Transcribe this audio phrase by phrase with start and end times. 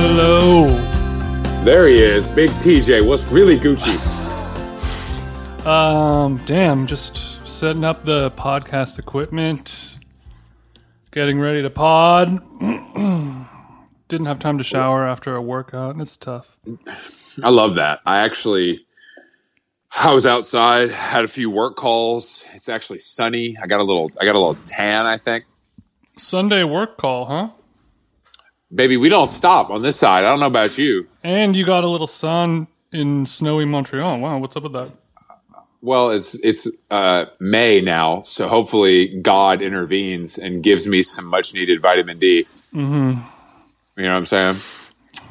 [0.00, 0.68] Hello.
[1.64, 3.04] There he is, Big TJ.
[3.04, 3.96] What's really Gucci?
[5.66, 9.96] Um, damn, just setting up the podcast equipment,
[11.10, 12.28] getting ready to pod.
[14.06, 16.56] Didn't have time to shower after a workout, and it's tough.
[17.42, 17.98] I love that.
[18.06, 18.86] I actually,
[19.96, 22.44] I was outside, had a few work calls.
[22.54, 23.56] It's actually sunny.
[23.60, 25.06] I got a little, I got a little tan.
[25.06, 25.44] I think.
[26.16, 27.48] Sunday work call, huh?
[28.74, 30.24] Baby, we don't stop on this side.
[30.24, 31.08] I don't know about you.
[31.24, 34.20] And you got a little sun in snowy Montreal.
[34.20, 34.90] Wow, what's up with that?
[35.80, 41.54] Well, it's it's uh, May now, so hopefully God intervenes and gives me some much
[41.54, 42.46] needed vitamin D.
[42.74, 43.20] Mm-hmm.
[43.96, 44.56] You know what I'm saying?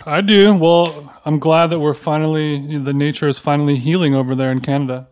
[0.06, 0.56] I do.
[0.56, 5.10] Well, I'm glad that we're finally the nature is finally healing over there in Canada.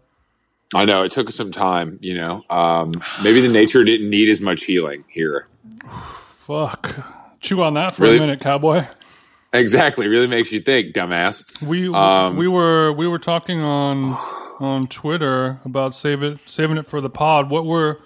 [0.74, 2.00] I know it took some time.
[2.02, 5.48] You know, um, maybe the nature didn't need as much healing here.
[5.90, 7.15] Fuck.
[7.46, 8.18] Chew on that for Really?
[8.18, 8.86] a minute, cowboy.
[9.54, 11.62] Exactly, really makes you think, dumbass.
[11.62, 14.18] We Um, we were we were talking on
[14.60, 17.50] on Twitter about save it saving it for the pod.
[17.50, 18.02] What were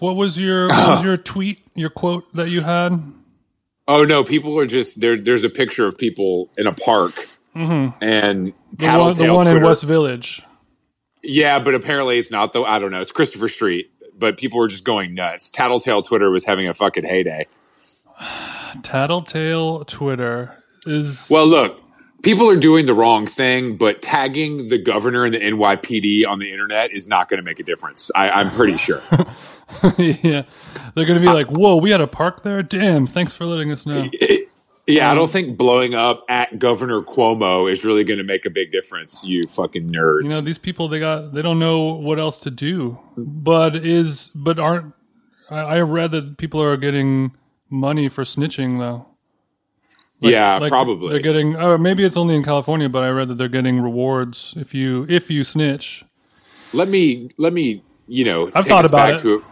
[0.00, 3.02] what was your what was your tweet your quote that you had?
[3.88, 5.16] Oh no, people are just there.
[5.16, 8.76] There's a picture of people in a park, and Mm-hmm.
[8.76, 10.42] The one, the one in West Village.
[11.24, 12.64] Yeah, but apparently it's not though.
[12.66, 13.00] I don't know.
[13.00, 15.50] It's Christopher Street, but people were just going nuts.
[15.50, 17.46] Tattletale Twitter was having a fucking heyday.
[18.82, 21.80] Tattletale Twitter is Well, look,
[22.22, 26.52] people are doing the wrong thing, but tagging the governor and the NYPD on the
[26.52, 28.10] internet is not going to make a difference.
[28.14, 29.02] I, I'm pretty sure.
[29.98, 30.42] yeah.
[30.94, 32.62] They're gonna be like, Whoa, we had a park there?
[32.62, 34.08] Damn, thanks for letting us know.
[34.86, 38.46] yeah, I don't um, think blowing up at Governor Cuomo is really going to make
[38.46, 39.22] a big difference.
[39.24, 40.24] You fucking nerds.
[40.24, 42.98] You know, these people they got they don't know what else to do.
[43.16, 44.94] But is but aren't
[45.50, 47.32] I, I read that people are getting
[47.70, 49.06] money for snitching though.
[50.20, 51.10] yeah, Like, probably.
[51.10, 54.54] They're getting or maybe it's only in California, but I read that they're getting rewards
[54.56, 56.04] if you if you snitch.
[56.72, 59.22] let me let me you know I've thought about back it.
[59.22, 59.44] to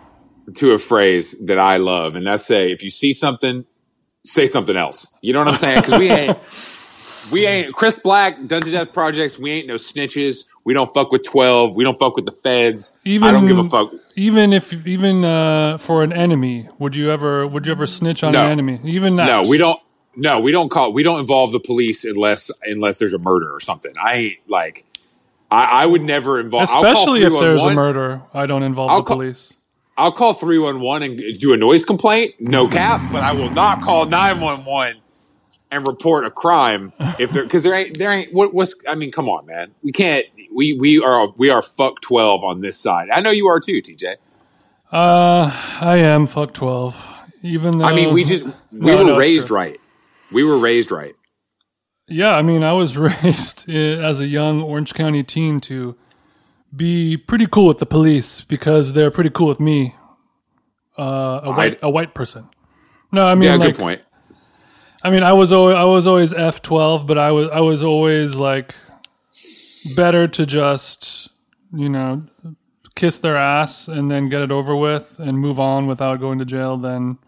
[0.49, 3.65] a, to a phrase that I love, and that's say if you see something,
[4.25, 5.13] say something else.
[5.21, 5.83] You know what I'm saying?
[5.83, 6.39] Because we ain't
[7.33, 9.39] we ain't Chris Black done to death projects.
[9.39, 10.45] We ain't no snitches.
[10.67, 11.75] We don't fuck with twelve.
[11.75, 12.93] We don't fuck with the feds.
[13.05, 13.93] Even I don't give a fuck.
[14.17, 18.33] Even if even uh, for an enemy, would you ever would you ever snitch on
[18.33, 18.45] No.
[18.45, 18.81] an enemy?
[18.85, 19.27] Even that.
[19.27, 19.81] No, we don't.
[20.17, 20.93] No, we don't call.
[20.93, 23.93] We don't involve the police unless unless there's a murder or something.
[24.03, 24.85] I ain't like.
[25.51, 26.65] I, I would never involve.
[26.65, 29.55] Especially if there's a murder, I don't involve I'll the call- police.
[29.99, 34.05] I'll call 311 and do a noise complaint, no cap, but I will not call
[34.05, 35.01] 911
[35.71, 39.13] and report a crime if there because there ain't there ain't what, what's I mean,
[39.13, 39.73] come on, man.
[39.83, 43.11] We can't we we are we are fuck 12 on this side.
[43.11, 44.17] I know you are too, TJ.
[44.93, 45.51] Uh,
[45.81, 46.97] I am fuck twelve.
[47.43, 48.53] Even though I mean, we just we
[48.93, 49.81] No, were no, raised right.
[50.33, 51.15] We were raised right.
[52.09, 55.97] Yeah, I mean, I was raised eh, as a young Orange County teen to
[56.75, 59.95] be pretty cool with the police because they're pretty cool with me,
[60.99, 62.49] uh, a white a white person.
[63.13, 64.03] No, I mean, Yeah, like, good point.
[65.07, 67.85] I mean, I was always I was always F twelve, but I was I was
[67.85, 68.75] always like
[69.95, 71.29] better to just
[71.73, 72.25] you know
[72.97, 76.45] kiss their ass and then get it over with and move on without going to
[76.45, 77.19] jail than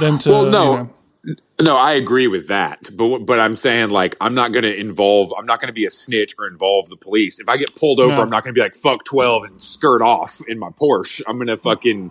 [0.00, 0.90] than to Well, no.
[1.24, 4.64] you know, No, I agree with that, but but I'm saying like I'm not going
[4.64, 5.32] to involve.
[5.38, 7.38] I'm not going to be a snitch or involve the police.
[7.38, 8.22] If I get pulled over, No.
[8.22, 11.22] I'm not going to be like fuck twelve and skirt off in my Porsche.
[11.28, 12.10] I'm going to fucking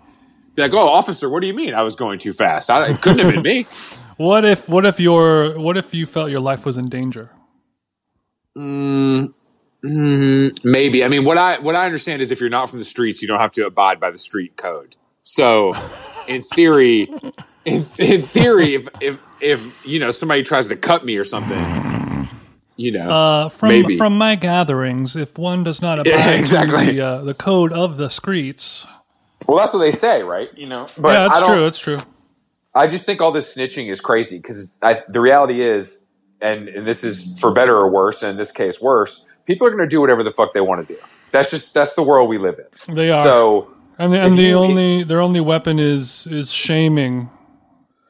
[0.54, 2.70] be like, oh, officer, what do you mean I was going too fast?
[2.70, 3.66] I, it couldn't have been me.
[4.22, 7.30] What if what if your what if you felt your life was in danger?
[8.56, 9.34] Mm,
[10.64, 11.04] maybe.
[11.04, 13.26] I mean, what I what I understand is if you're not from the streets, you
[13.26, 14.94] don't have to abide by the street code.
[15.24, 15.74] So,
[16.28, 17.12] in theory,
[17.64, 21.58] in, in theory, if, if if you know somebody tries to cut me or something,
[22.76, 23.98] you know, Uh, from Maybe.
[23.98, 26.92] from my gatherings, if one does not abide Yeah, exactly.
[26.92, 28.86] the, uh, the code of the streets,
[29.48, 30.56] Well, that's what they say, right?
[30.56, 31.66] You know, but yeah, it's true.
[31.66, 31.98] It's true.
[32.74, 34.72] I just think all this snitching is crazy because
[35.08, 36.06] the reality is,
[36.40, 39.26] and, and this is for better or worse, and in this case, worse.
[39.46, 41.00] People are going to do whatever the fuck they want to do.
[41.32, 42.94] That's just that's the world we live in.
[42.94, 43.24] They are.
[43.24, 47.30] So and the, and the you- only their only weapon is is shaming.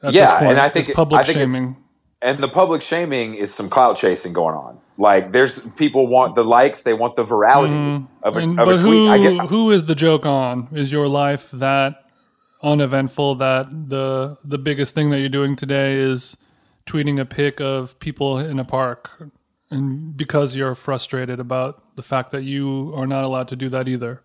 [0.03, 1.77] At Yeah, this point, and I think It's it- public I think shaming.
[2.21, 4.79] and the public shaming is some clout chasing going on.
[4.99, 8.05] Like there's people want the likes, they want the virality mm-hmm.
[8.25, 8.93] of a, And- of a but tweet.
[8.93, 10.69] who I get who is the joke on?
[10.73, 12.02] Is your life that
[12.63, 16.37] uneventful that the the biggest thing that you're doing today is
[16.87, 19.11] tweeting a pic of people in a park
[19.71, 23.89] and because you're frustrated about the fact that you are not allowed to do that
[23.89, 24.21] either.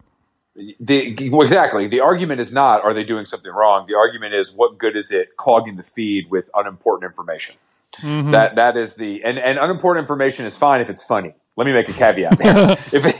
[0.80, 3.86] the well, exactly the argument is not are they doing something wrong.
[3.88, 7.56] The argument is what good is it clogging the feed with unimportant information.
[8.02, 8.32] Mm-hmm.
[8.32, 11.34] That that is the and and unimportant information is fine if it's funny.
[11.56, 12.72] Let me make a caveat there.
[12.94, 13.16] if it,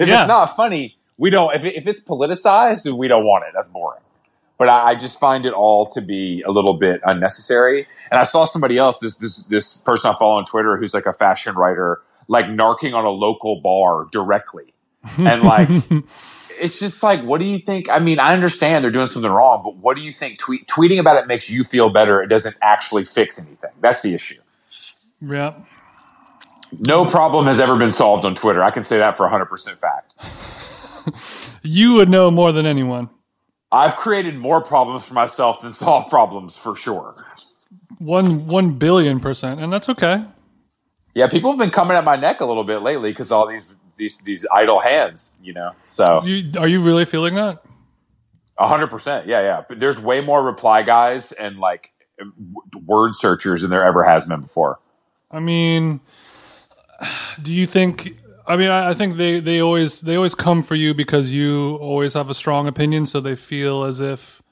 [0.00, 0.20] if Yeah.
[0.20, 1.54] it's not funny, we don't.
[1.56, 3.50] If it, if it's politicized, we don't want it.
[3.54, 4.00] That's boring.
[4.58, 7.86] But I, I just find it all to be a little bit unnecessary.
[8.10, 11.06] And I saw somebody else, this this this person I follow on Twitter, who's like
[11.06, 14.74] a fashion writer, like narking on a local bar directly,
[15.18, 15.68] and like
[16.60, 17.88] it's just like, what do you think?
[17.88, 20.38] I mean, I understand they're doing something wrong, but what do you think?
[20.38, 22.20] Tweet, tweeting about it makes you feel better.
[22.22, 23.70] It doesn't actually fix anything.
[23.80, 24.40] That's the issue.
[25.20, 25.54] Yeah.
[26.78, 28.62] No problem has ever been solved on Twitter.
[28.62, 30.14] I can say that for 100% fact.
[31.62, 33.08] You would know more than anyone.
[33.70, 37.14] I've created more problems for myself than solved problems for sure.
[37.98, 40.24] One one billion percent, and that's okay.
[41.14, 43.74] Yeah, people have been coming at my neck a little bit lately because all these
[43.96, 45.72] these these idle hands, you know.
[45.86, 47.62] So You are you really feeling that?
[48.58, 49.64] hundred percent, yeah, yeah.
[49.68, 51.90] But there's way more reply guys and like
[52.86, 54.78] word searchers than there ever has been before.
[55.30, 56.00] I mean,
[57.42, 58.16] do you think?
[58.48, 61.76] I mean, I, I think they, they always they always come for you because you
[61.76, 64.42] always have a strong opinion, so they feel as if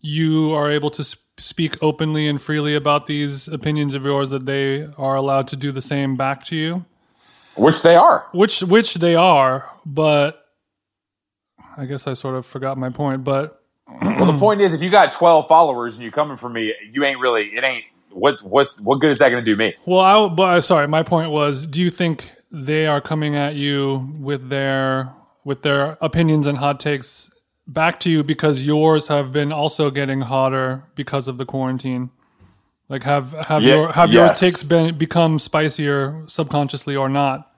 [0.00, 4.46] you are able to sp- speak openly and freely about these opinions of yours that
[4.46, 6.84] they are allowed to do the same back to you,
[7.56, 8.26] Which they are.
[8.32, 9.70] which which they are.
[9.84, 10.46] But
[11.76, 13.24] I guess I sort of forgot my point.
[13.24, 13.60] But
[14.00, 17.04] Well, the point is, if you got 12 followers and you coming for me, you
[17.04, 17.46] ain't really.
[17.54, 17.84] It ain't.
[18.10, 19.74] What what's what good is that going to do me?
[19.84, 24.14] Well, I, but sorry, my point was: Do you think they are coming at you
[24.20, 25.12] with their
[25.44, 27.30] with their opinions and hot takes
[27.66, 32.10] back to you because yours have been also getting hotter because of the quarantine?
[32.88, 34.40] Like, have have Ye- your have yes.
[34.40, 37.50] your takes been become spicier subconsciously or not?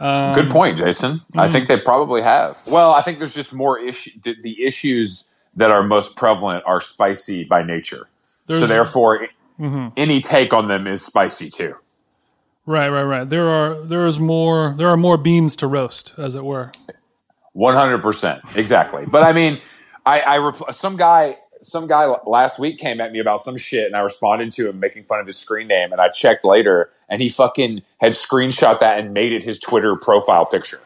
[0.00, 1.20] Um, Good point, Jason.
[1.36, 1.52] I hmm.
[1.52, 2.56] think they probably have.
[2.66, 4.10] Well, I think there's just more issue.
[4.24, 8.08] The, the issues that are most prevalent are spicy by nature.
[8.48, 9.28] so therefore,
[9.60, 9.88] Mm-hmm.
[9.96, 11.76] any take on them is spicy too.
[12.64, 13.28] Right, right, right.
[13.28, 16.70] There are there is more there are more beans to roast, as it were.
[17.52, 19.04] One hundred percent, exactly.
[19.04, 19.60] But I mean,
[20.06, 23.86] I, I repl- some guy some guy last week came at me about some shit,
[23.86, 26.90] and I responded to him making fun of his screen name, and I checked later,
[27.08, 30.80] and he fucking had screenshot that and made it his Twitter profile picture.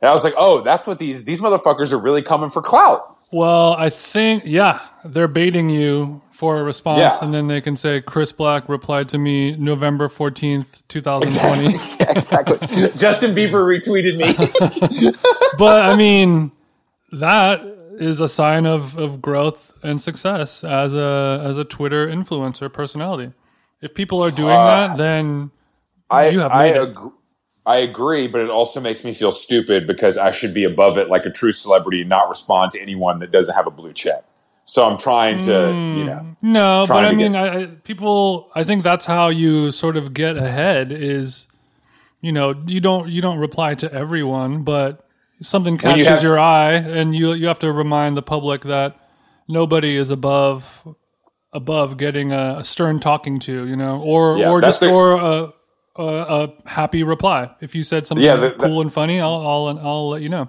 [0.00, 3.19] And I was like, oh, that's what these these motherfuckers are really coming for clout.
[3.32, 7.18] Well, I think yeah, they're baiting you for a response, Yeah.
[7.24, 11.74] and then they can say Chris Black replied to me November fourteenth, two thousand twenty.
[12.00, 12.58] Yeah, exactly.
[12.96, 15.12] Justin Bieber retweeted me.
[15.58, 16.50] but I mean,
[17.12, 17.60] that
[18.00, 23.32] is a sign of, of growth and success as a as a Twitter influencer personality.
[23.80, 25.50] If people are doing uh, that, then
[26.10, 26.88] I You have I, made it.
[26.90, 27.12] ag-
[27.66, 31.08] I agree, but it also makes me feel stupid because I should be above it
[31.08, 34.24] like a true celebrity and not respond to anyone that doesn't have a blue check.
[34.64, 36.06] So I'm trying to, you hmm.
[36.06, 38.50] know, No, but I mean, get- I, people.
[38.54, 40.92] I think that's how you sort of get ahead.
[40.92, 41.46] Is
[42.20, 45.06] you know you don't you don't reply to everyone, but
[45.42, 48.96] something you catches have- your eye, and you you have to remind the public that
[49.48, 50.86] nobody is above
[51.52, 55.16] above getting a, a stern talking to, you know, or Yeah, or just the- or
[55.16, 55.52] a,
[56.00, 57.50] a a happy reply.
[57.60, 60.28] If you said something Yeah, the- the- cool and funny, I'll I'll I'll let you
[60.28, 60.48] know.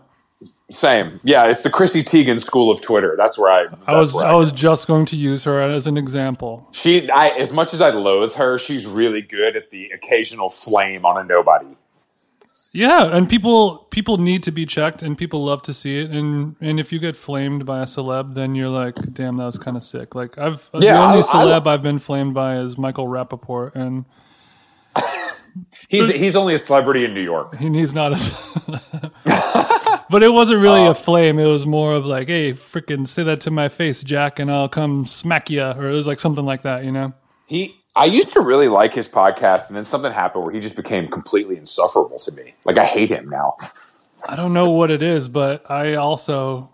[0.72, 1.20] same.
[1.24, 3.14] Yeah, it's the Chrissy Teigen school of Twitter.
[3.18, 3.66] That's where I.
[3.86, 6.68] I was that's I where was just going to use her as an example.
[6.72, 11.06] She, I, as much as I loathe her, she's really good at the occasional flame
[11.06, 11.68] on a nobody.
[12.74, 16.10] Yeah, and people people need to be checked, and people love to see it.
[16.10, 19.60] And and if you get flamed by a celeb, then you're like, damn, that was
[19.60, 20.16] kind of sick.
[20.16, 24.06] Like I've the only I- I- celeb I've been flamed by is Michael Rapaport, and
[25.88, 27.56] He's he's only a celebrity in New York.
[27.56, 29.12] he, he's not a.
[30.10, 31.40] but it wasn't really Uh, a flame.
[31.40, 34.70] It was more of like, hey, freaking say that to my face, Jack, and I'll
[34.70, 37.14] come smack you," or it was like something like that, you know.
[37.48, 40.76] He, I used to really like his podcast, and then something happened where he just
[40.78, 42.54] became completely insufferable to me.
[42.66, 43.58] Like I hate him now.
[44.26, 46.72] I don't know what it is, but I also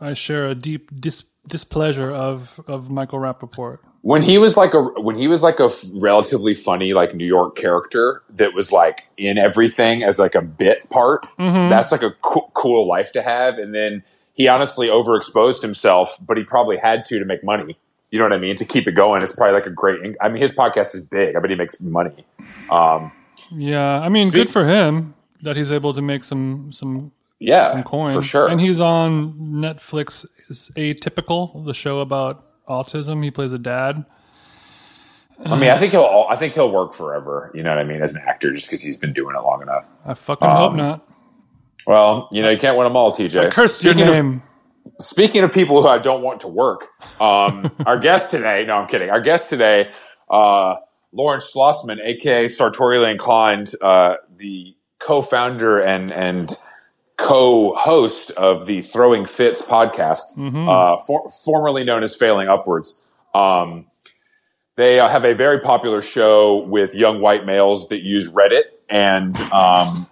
[0.00, 3.78] I share a deep dis- displeasure of of Michael Rapaport.
[4.06, 7.26] When he was like a when he was like a f- relatively funny like New
[7.26, 11.26] York character that was like in everything as like a bit part.
[11.38, 13.58] That's like a co- cool life to have.
[13.58, 17.76] And then he honestly overexposed himself, but he probably had to to make money.
[18.12, 18.54] You know what I mean?
[18.56, 19.98] To keep it going, it's probably like a great.
[20.20, 21.34] I mean, his podcast is big.
[21.34, 22.24] I bet he makes money.
[22.70, 23.10] Um,
[23.50, 27.10] Yeah, I mean, Speak- good for him that he's able to make some some
[27.40, 28.46] yeah, some coin for sure.
[28.48, 29.34] And he's on
[29.66, 30.24] Netflix.
[30.48, 33.22] Is Atypical, the show about autism.
[33.24, 34.04] He plays a dad.
[35.44, 36.26] I mean, I think he'll.
[36.30, 37.50] I think he'll work forever.
[37.54, 38.00] You know what I mean?
[38.02, 39.84] As an actor, just because he's been doing it long enough.
[40.06, 41.08] I fucking hope Um, not.
[41.86, 43.50] Well, you know, you can't win them all, TJ.
[43.52, 44.42] Curse your Speaking of- name.
[45.00, 46.84] Speaking of people who I don't want to work,
[47.20, 49.10] um, our guest today, no, I'm kidding.
[49.10, 49.90] Our guest today,
[50.30, 50.76] uh,
[51.12, 56.50] Lawrence Schlossman, aka Sartorially Inclined, uh, the co-founder and and
[57.16, 60.68] co-host of the Throwing Fits podcast, Mm-hmm.
[60.68, 63.10] uh, for, formerly known as Failing Upwards.
[63.34, 63.86] Um,
[64.76, 69.36] they uh, have a very popular show with young white males that use Reddit, and
[69.50, 70.06] um,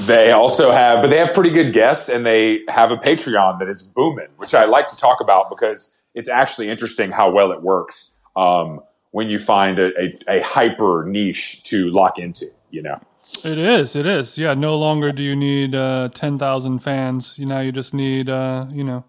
[0.00, 3.68] they also have, but they have pretty good guests, and they have a Patreon that
[3.68, 7.62] is booming, which I like to talk about because it's actually interesting how well it
[7.62, 8.80] works um,
[9.10, 9.90] when you find a,
[10.28, 12.46] a, a hyper niche to lock into.
[12.70, 13.00] You know,
[13.44, 13.96] It is.
[13.96, 14.36] It is.
[14.38, 14.54] Yeah.
[14.54, 17.38] No longer do you need uh, ten thousand fans.
[17.38, 19.04] You know, you just need uh, you know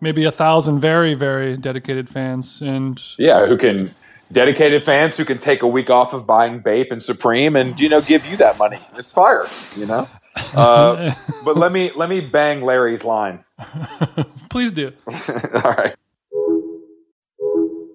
[0.00, 2.60] maybe a thousand very very dedicated fans.
[2.60, 3.94] And yeah, who can
[4.32, 7.88] dedicated fans who can take a week off of buying Bape and Supreme and you
[7.88, 8.78] know give you that money.
[8.96, 10.08] It's fire, you know.
[10.54, 11.14] Uh,
[11.46, 13.42] but let me let me bang Larry's line.
[14.50, 14.92] please do.
[15.08, 15.94] All right.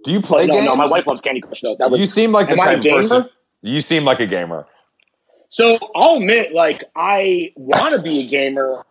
[0.03, 0.65] Do you play no, games?
[0.65, 1.75] no, my wife loves Candy Crush though.
[1.75, 3.01] That was you seem like the Am I a type of gamer?
[3.03, 3.29] person.
[3.61, 4.65] You seem like a gamer.
[5.51, 8.85] So I'll admit, like, I want to be a gamer,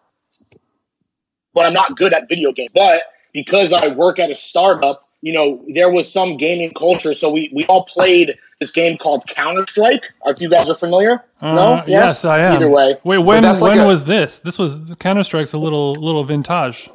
[1.54, 2.70] but I'm not good at video games.
[2.74, 3.02] But
[3.32, 7.14] because I work at a startup, you know, there was some gaming culture.
[7.14, 10.02] So we, we all played this game called Counter Strike.
[10.26, 11.24] If you guys are familiar?
[11.40, 11.84] Uh, no?
[11.86, 12.26] yes?
[12.26, 12.56] I am.
[12.56, 12.98] Either way.
[13.04, 14.38] Wait, when that's like when a- was this?
[14.38, 16.90] This was Counter Strike's a little little vintage.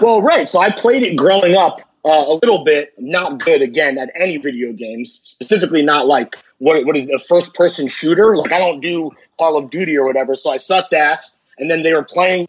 [0.00, 0.48] Well, right.
[0.48, 4.38] So I played it growing up uh, a little bit, not good again at any
[4.38, 8.36] video games, specifically not like what what is the first person shooter.
[8.36, 10.34] Like I don't do Call of Duty or whatever.
[10.34, 12.46] So I sucked ass, and then they were playing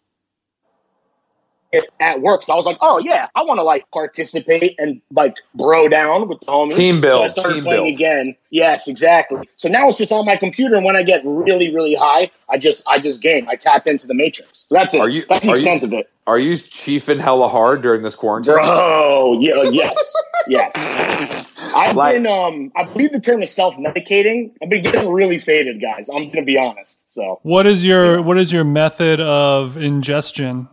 [1.72, 2.42] it at work.
[2.44, 6.28] So I was like, oh yeah, I want to like participate and like bro down
[6.28, 6.76] with the homies.
[6.76, 7.96] Team build, So I started team playing build.
[7.96, 8.36] again.
[8.50, 9.48] Yes, exactly.
[9.58, 12.58] So now it's just on my computer, and when I get really really high, I
[12.58, 13.48] just I just game.
[13.48, 14.66] I tap into the matrix.
[14.68, 15.02] So that's it.
[15.02, 16.10] Are you- that's the are you- of it.
[16.26, 18.54] Are you chiefing hella hard during this quarantine?
[18.54, 20.14] Bro, yeah, yes,
[20.48, 21.46] yes.
[21.76, 24.52] I've Like- been, um, I believe the term is self-medicating.
[24.62, 26.10] I've been getting really faded, guys.
[26.10, 27.14] I'm gonna be honest.
[27.14, 30.68] So, What is your what is your method of ingestion?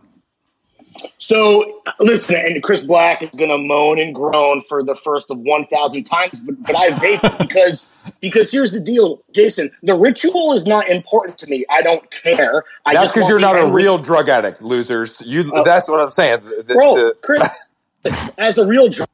[1.19, 6.03] so listen, and Chris Black is gonna moan and groan for the first of 1,000
[6.03, 9.69] times, but, but I vape because because here's the deal, Jason.
[9.83, 11.65] The ritual is not important to me.
[11.69, 12.63] I don't care.
[12.85, 15.21] I That's just because you're not a real drug addict, losers.
[15.25, 15.49] You.
[15.53, 15.63] Oh.
[15.63, 16.39] that's what I'm saying.
[16.43, 17.47] The- the- bro, the- Chris,
[18.37, 19.09] as a real drug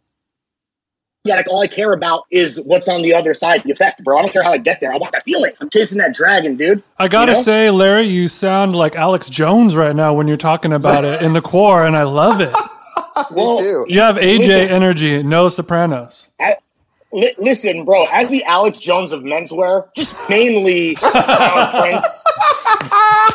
[1.32, 4.18] addict, all I care about is what's on the other side, the effect, bro.
[4.20, 4.94] I don't care how I get there.
[4.94, 5.52] I want that feeling.
[5.62, 6.84] I'm chasing that dragon, dude.
[7.00, 7.44] I gotta You know?
[7.44, 11.34] say, Larry, you sound like Alex Jones right now when you're talking about it in
[11.34, 12.54] the core, and I love it.
[13.32, 13.86] Well, too.
[13.88, 14.70] You have AJ Listen.
[14.72, 16.30] energy, no Sopranos.
[16.40, 16.58] I-
[17.12, 18.06] li- listen, bro.
[18.12, 22.24] As the Alex Jones of menswear, just mainly Crown Prince,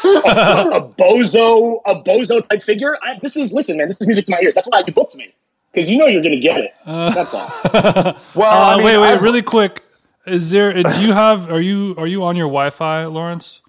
[0.04, 2.96] a, a bozo, a bozo type figure.
[3.02, 3.86] I, this is listen, man.
[3.86, 4.54] This is music to my ears.
[4.56, 5.32] That's why you booked me
[5.78, 6.72] because you know you're gonna get it.
[6.86, 7.48] That's all.
[8.34, 9.82] well, Uh, I mean, wait, wait, I've- really quick.
[10.26, 10.72] Is there?
[10.74, 11.50] Do you have?
[11.50, 11.94] Are you?
[11.96, 13.62] Are you on your Wi-Fi, Lawrence?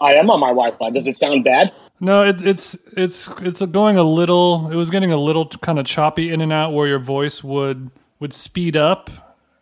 [0.00, 0.90] I am on my Wi-Fi.
[0.90, 1.72] Does it sound bad?
[2.00, 4.70] No, it, it's it's it's going a little.
[4.70, 7.90] It was getting a little kind of choppy in and out, where your voice would
[8.20, 9.10] would speed up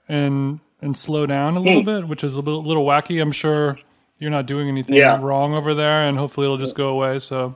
[0.09, 1.87] and and slow down a little Hmm.
[1.87, 3.21] bit, which is a little, little wacky.
[3.21, 3.79] I'm sure
[4.19, 5.19] you're not doing anything Yeah.
[5.21, 7.19] wrong over there, and hopefully it'll just go away.
[7.19, 7.55] So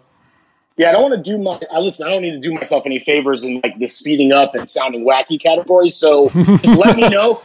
[0.78, 1.58] Yeah, I don't want to do my.
[1.72, 2.06] I listen.
[2.06, 5.06] I don't need to do myself any favors in like the speeding up and sounding
[5.06, 5.90] wacky category.
[5.90, 7.40] So just let me know.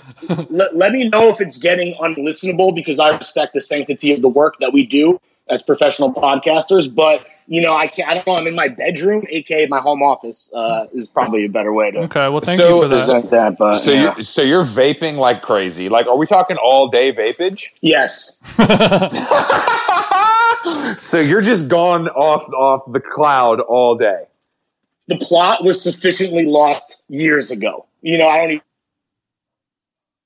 [0.49, 4.27] Let, let me know if it's getting unlistenable because I respect the sanctity of the
[4.29, 5.19] work that we do
[5.49, 6.93] as professional podcasters.
[6.93, 8.09] But you know, I can't.
[8.09, 8.35] I don't know.
[8.35, 10.51] I'm in my bedroom, aka my home office.
[10.53, 12.95] Uh, is probably a better way to okay, well, thank So- you for that.
[13.05, 13.57] present that.
[13.57, 14.01] But So yeah.
[14.15, 15.87] you're so you're vaping like crazy.
[15.87, 17.63] Like, are we talking all day vapage?
[17.81, 18.33] yes,
[20.97, 24.23] so you're just gone off off the cloud all day.
[25.07, 27.85] the plot was sufficiently lost years ago.
[28.01, 28.61] You know, I don't even.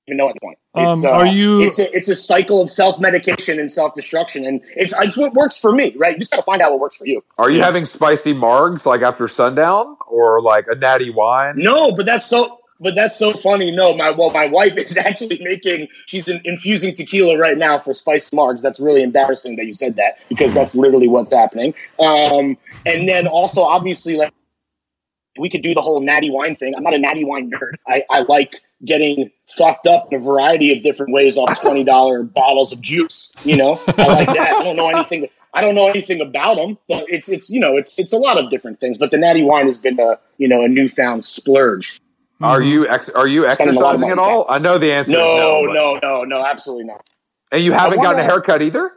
[0.07, 0.59] even know at the point.
[0.75, 3.95] It's, Um, uh, are you- It's a, it's a cycle of self medication and self
[3.95, 6.13] destruction, and it's it's what works for me, right?
[6.13, 7.23] You just got to find out what works for you.
[7.39, 11.55] Are you having spicy margs like after sundown, or like a natty wine?
[11.57, 12.59] No, but that's so.
[12.79, 13.71] But that's so funny.
[13.71, 15.87] No, my well, my wife is actually making.
[16.05, 18.61] She's in, infusing tequila right now for spice margs.
[18.61, 21.73] That's really embarrassing that you said that because that's literally what's happening.
[21.99, 24.33] Um, and then also, obviously, like
[25.37, 26.75] we could do the whole natty wine thing.
[26.75, 27.75] I'm not a natty wine nerd.
[27.87, 32.23] I, I like getting fucked up in a variety of different ways off twenty dollar
[32.23, 33.33] bottles of juice.
[33.43, 34.53] You know, I like that.
[34.55, 35.27] I don't know anything.
[35.53, 38.37] I don't know anything about them, but it's it's you know it's it's a lot
[38.37, 38.97] of different things.
[38.97, 42.01] But the natty wine has been a you know a newfound splurge.
[42.41, 42.67] Are mm-hmm.
[42.67, 44.31] you ex- are you Spending a lot of exercising at money.
[44.31, 44.45] all?
[44.49, 45.13] I know the answer.
[45.13, 47.05] No, is no, but- no, no, no, absolutely not.
[47.51, 48.91] And you haven't I gotten a haircut either.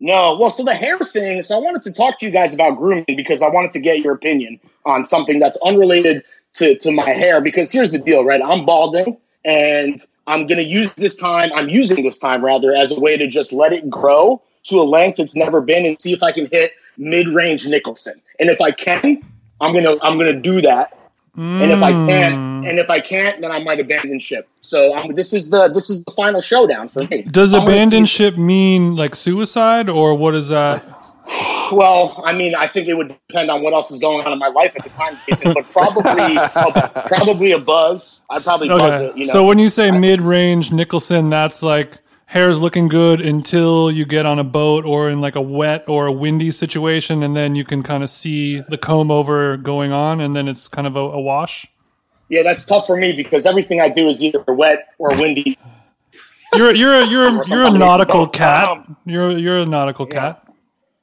[0.00, 1.42] No, well, so the hair thing.
[1.42, 3.98] So I wanted to talk to you guys about grooming because I wanted to get
[3.98, 7.40] your opinion on something that's unrelated to to my hair.
[7.40, 8.40] Because here's the deal, right?
[8.42, 12.92] I'm balding, and I'm going to use this time, I'm using this time rather as
[12.92, 16.12] a way to just let it grow to a length it's never been and see
[16.12, 18.20] if I can hit mid-range Nicholson.
[18.38, 19.22] And if I can,
[19.60, 20.96] I'm going to I'm going to do that.
[21.36, 24.48] And if I can't, and if I can't, then I might abandon ship.
[24.60, 27.22] So um, this is the this is the final showdown for me.
[27.22, 30.82] Does I'm abandon ship mean like suicide, or what is that?
[31.72, 34.40] Well, I mean, I think it would depend on what else is going on in
[34.40, 35.54] my life at the time, Jason.
[35.54, 38.22] But probably, a, probably a buzz.
[38.28, 39.16] I'd probably buzz it.
[39.16, 41.98] You know, So when you say mid-range Nicholson, that's like
[42.30, 46.06] hair's looking good until you get on a boat or in like a wet or
[46.06, 50.20] a windy situation, and then you can kind of see the comb over going on,
[50.20, 51.66] and then it's kind of a, a wash.
[52.28, 55.58] yeah, that's tough for me because everything I do is either wet or windy.
[56.54, 58.78] You're you're a, you're a, you're a nautical cat.
[59.04, 60.46] You're you're a nautical cat.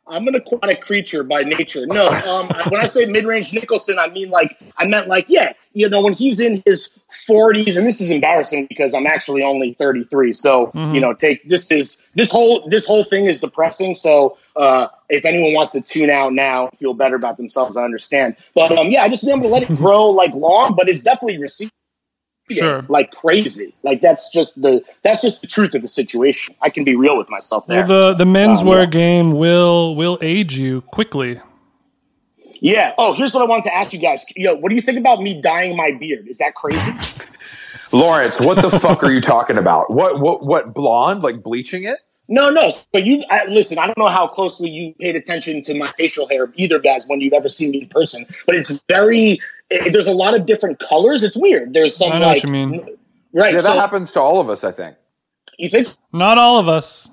[0.09, 1.85] I'm an aquatic creature by nature.
[1.85, 5.89] No, um, when I say mid-range Nicholson, I mean like I meant like yeah, you
[5.89, 10.33] know, when he's in his 40s, and this is embarrassing because I'm actually only 33.
[10.33, 13.95] So you know, take this is this whole this whole thing is depressing.
[13.95, 18.35] So uh, if anyone wants to tune out now, feel better about themselves, I understand.
[18.53, 21.03] But um, yeah, I just been able to let it grow like long, but it's
[21.03, 21.71] definitely received
[22.49, 22.85] Sure.
[22.87, 23.75] like crazy.
[23.83, 26.55] Like that's just the that's just the truth of the situation.
[26.61, 27.85] I can be real with myself there.
[27.85, 28.89] Well, the the menswear yeah.
[28.89, 31.41] game will will age you quickly.
[32.61, 32.93] Yeah.
[32.97, 34.25] Oh, here's what I wanted to ask you guys.
[34.35, 36.27] Yo, what do you think about me dyeing my beard?
[36.27, 36.91] Is that crazy?
[37.91, 39.91] Lawrence, what the fuck are you talking about?
[39.91, 41.23] What what what blonde?
[41.23, 41.99] Like bleaching it?
[42.27, 42.69] no, no.
[42.69, 43.77] So you I, listen.
[43.79, 47.21] I don't know how closely you paid attention to my facial hair, either guys, when
[47.21, 48.25] you've ever seen me in person.
[48.45, 49.39] But it's very.
[49.69, 51.23] It, there's a lot of different colors.
[51.23, 51.73] It's weird.
[51.73, 52.97] There's some I know like what you mean.
[53.33, 53.53] right.
[53.53, 54.97] Yeah, that so happens to all of us, I think.
[55.57, 55.87] you think?
[56.13, 57.09] Not all of us.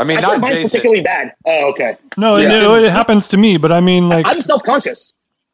[0.00, 0.70] I mean, I not mine's Jason.
[0.70, 1.34] particularly bad.
[1.44, 1.96] Oh, okay.
[2.16, 2.74] No, it, Yeah.
[2.78, 5.12] it, it happens to me, but I mean, like, I'm self conscious.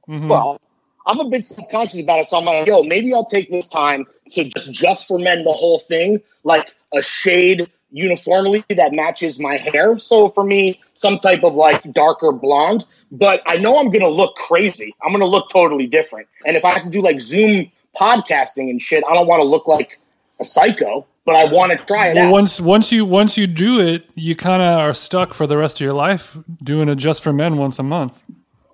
[0.09, 0.29] mhm.
[0.29, 0.61] Well,
[1.05, 3.68] I'm a bit self conscious about it, so I'm like, yo, maybe I'll take this
[3.68, 9.40] time to just just for men the whole thing, like a shade uniformly that matches
[9.40, 9.99] my hair.
[9.99, 12.85] So for me, some type of like darker blonde.
[13.11, 14.94] But I know I'm gonna look crazy.
[15.05, 16.29] I'm gonna look totally different.
[16.47, 17.70] And if I have to do like Zoom
[18.01, 19.99] podcasting and shit, I don't want to look like
[20.40, 21.07] a psycho.
[21.25, 22.33] But I want to try it well, out.
[22.33, 25.81] once once you once you do it, you kind of are stuck for the rest
[25.81, 28.22] of your life doing it just for men once a month.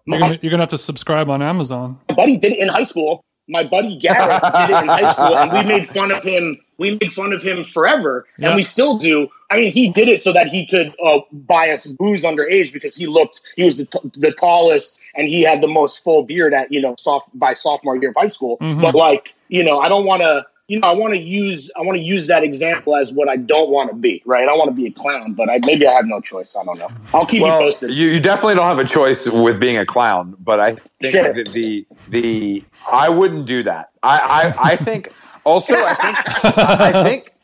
[0.05, 1.99] You're gonna, you're gonna have to subscribe on Amazon.
[2.09, 3.25] my buddy did it in high school.
[3.49, 6.59] My buddy Garrett did it in high school, and we made fun of him.
[6.79, 9.29] We made fun of him forever, and we still do.
[9.51, 12.95] I mean, he did it so that he could uh, buy us booze underage because
[12.97, 13.41] he looked.
[13.57, 16.81] He was the, t- the tallest, and he had the most full beard at you
[16.83, 18.59] know soft by sophomore year of high school.
[18.59, 18.83] Mhm.
[18.83, 20.45] But like you know, I don't want to.
[20.73, 23.37] You know, I want to use I want to use that example as what I
[23.37, 24.23] don't want to be.
[24.25, 24.49] Right?
[24.49, 26.57] I want to be a clown, but I maybe I have no choice.
[26.59, 26.89] I don't know.
[27.13, 27.91] I'll keep well, you posted.
[27.91, 31.35] you, you definitely don't have a choice with being a clown, but I think Sure.
[31.35, 33.91] the the I wouldn't do that.
[34.03, 35.13] I I, I think
[35.45, 37.35] also I think I think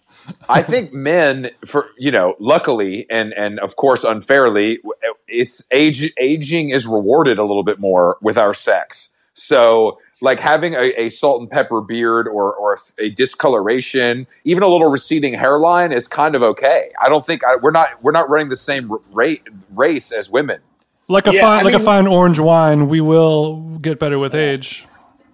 [0.49, 4.79] I think men for you know luckily and and of course unfairly
[5.27, 9.11] it's age aging is rewarded a little bit more with our sex.
[9.35, 14.69] So like having a, a salt and pepper beard or or a discoloration, even a
[14.69, 16.91] little receding hairline is kind of okay.
[17.01, 19.43] I don't think I, we're not we're not running the same rate
[19.75, 20.61] race as women.
[21.09, 24.35] Like a Yeah, fine I like a fine orange wine, we will get better with
[24.35, 24.87] age.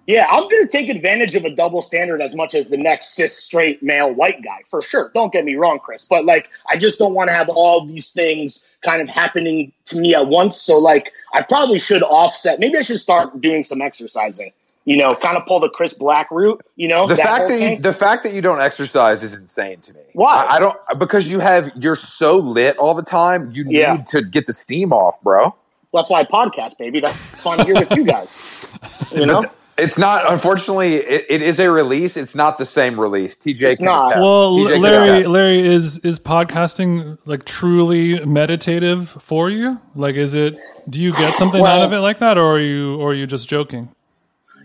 [0.07, 3.15] Yeah, I'm going to take advantage of a double standard as much as the next
[3.15, 5.09] cis straight male white guy, for sure.
[5.15, 6.07] Don't get me wrong, Chris.
[6.07, 9.97] But like, I just don't want to have all these things kind of happening to
[9.97, 10.61] me at once.
[10.61, 12.59] So like, I probably should offset.
[12.59, 14.51] Maybe I should start doing some exercising.
[14.85, 16.63] You know, kind of pull the Chris Black route.
[16.75, 19.93] You know, The fact that you the fact that you don't exercise is insane to
[19.93, 20.01] me.
[20.13, 20.45] Why?
[20.45, 23.51] I, I don't because you have you're so lit all the time.
[23.51, 23.95] You Yeah.
[23.95, 25.55] need to get the steam off, bro.
[25.91, 26.99] that's why I podcast, baby.
[26.99, 28.67] That's why I'm here with you guys.
[29.11, 29.43] You know,
[29.77, 30.31] It's not.
[30.31, 32.15] Unfortunately, it, it is a release.
[32.15, 33.35] It's not the same release.
[33.37, 34.07] TJ It's can not.
[34.07, 34.21] attest.
[34.21, 35.29] Well, TJ Larry, attest.
[35.29, 39.81] Larry, is is podcasting like truly meditative for you?
[39.95, 40.57] Like, is it?
[40.89, 43.25] Do you get something out of it like that, or are you, or are you
[43.25, 43.89] just joking?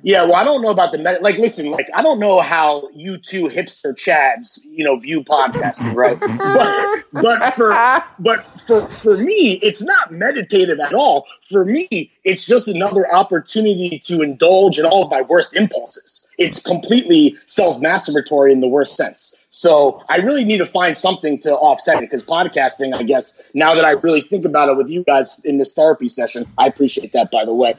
[0.03, 1.39] Yeah, well, I don't know about the med- like.
[1.39, 6.19] Listen, like I don't know how you two hipster chads, you know, view podcasting, right?
[6.21, 7.73] but but for
[8.19, 11.27] but for for me, it's not meditative at all.
[11.49, 16.27] For me, it's just another opportunity to indulge in all of my worst impulses.
[16.39, 19.35] It's completely self masturbatory in the worst sense.
[19.51, 23.75] So I really need to find something to offset it because podcasting, I guess, now
[23.75, 27.13] that I really think about it with you guys in this therapy session, I appreciate
[27.13, 27.75] that, by the way.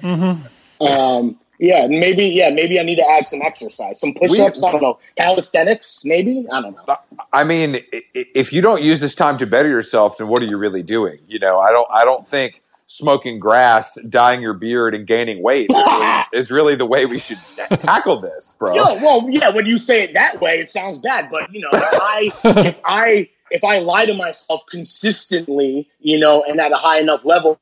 [0.82, 2.26] Um, yeah, maybe.
[2.26, 4.64] Yeah, maybe I need to add some exercise, some push-ups.
[4.64, 6.02] I don't know, calisthenics.
[6.04, 6.84] Maybe I don't know.
[6.88, 6.96] Uh,
[7.32, 10.42] I mean, i- i- if you don't use this time to better yourself, then what
[10.42, 11.20] are you really doing?
[11.28, 11.88] You know, I don't.
[11.92, 16.76] I don't think smoking grass, dyeing your beard, and gaining weight is really, is really
[16.76, 17.40] the way we should
[17.80, 18.76] tackle this, bro.
[18.76, 19.50] Yo, well, yeah.
[19.50, 21.30] When you say it that way, it sounds bad.
[21.32, 22.32] But you know, if I
[22.68, 27.24] if I if I lie to myself consistently, you know, and at a high enough
[27.26, 27.60] level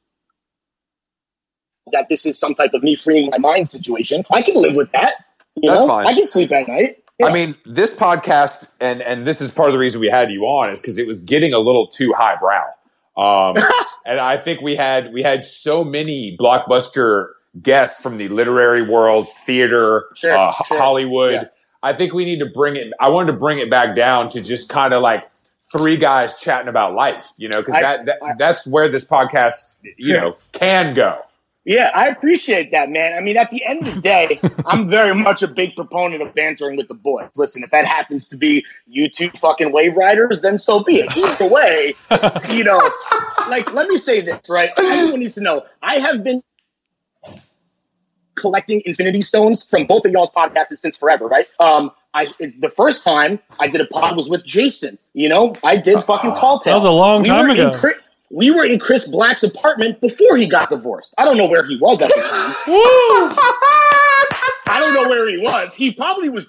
[1.92, 4.92] that this is some type of me freeing my mind situation, I can live with
[4.92, 5.14] that.
[5.56, 5.88] You That's know?
[5.88, 6.08] fine.
[6.08, 7.04] I can sleep at night.
[7.20, 7.28] Yeah.
[7.28, 10.44] I mean, this podcast, and and this is part of the reason we had you
[10.44, 12.64] on, is because it was getting a little too highbrow.
[13.18, 13.58] Um,
[14.06, 19.28] and I think we had we had so many blockbuster guests from the literary world,
[19.28, 20.78] theater, Sure, uh, sure.
[20.78, 21.34] Hollywood.
[21.34, 21.44] Yeah.
[21.84, 22.94] I think we need to bring it.
[23.00, 25.30] I wanted to bring it back down to just kind of like
[25.78, 29.80] three guys chatting about life, you know, because that, that I- that's where this podcast,
[29.98, 31.20] you know, can go.
[31.70, 33.14] Yeah, I appreciate that, man.
[33.14, 36.34] I mean, at the end of the day, I'm very much a big proponent of
[36.34, 37.30] bantering with the boys.
[37.38, 41.16] Listen, if that happens to be you two fucking wave riders, then so be it.
[41.16, 41.94] Either way,
[42.58, 42.82] you know,
[43.50, 44.72] like, let me say this, right?
[44.80, 46.42] Everyone needs to know I have been
[48.34, 51.46] collecting Infinity Stones from both of y'all's podcasts since forever, right?
[51.60, 54.98] Um, I the first time I did a pod was with Jason.
[55.14, 56.72] You know, I did fucking Tall Tale.
[56.72, 57.80] That was a long time ago.
[58.32, 61.14] We were in Chris Black's apartment before he got divorced.
[61.18, 62.56] I don't know where he was at the time.
[64.68, 65.74] I don't know where he was.
[65.74, 66.46] He probably was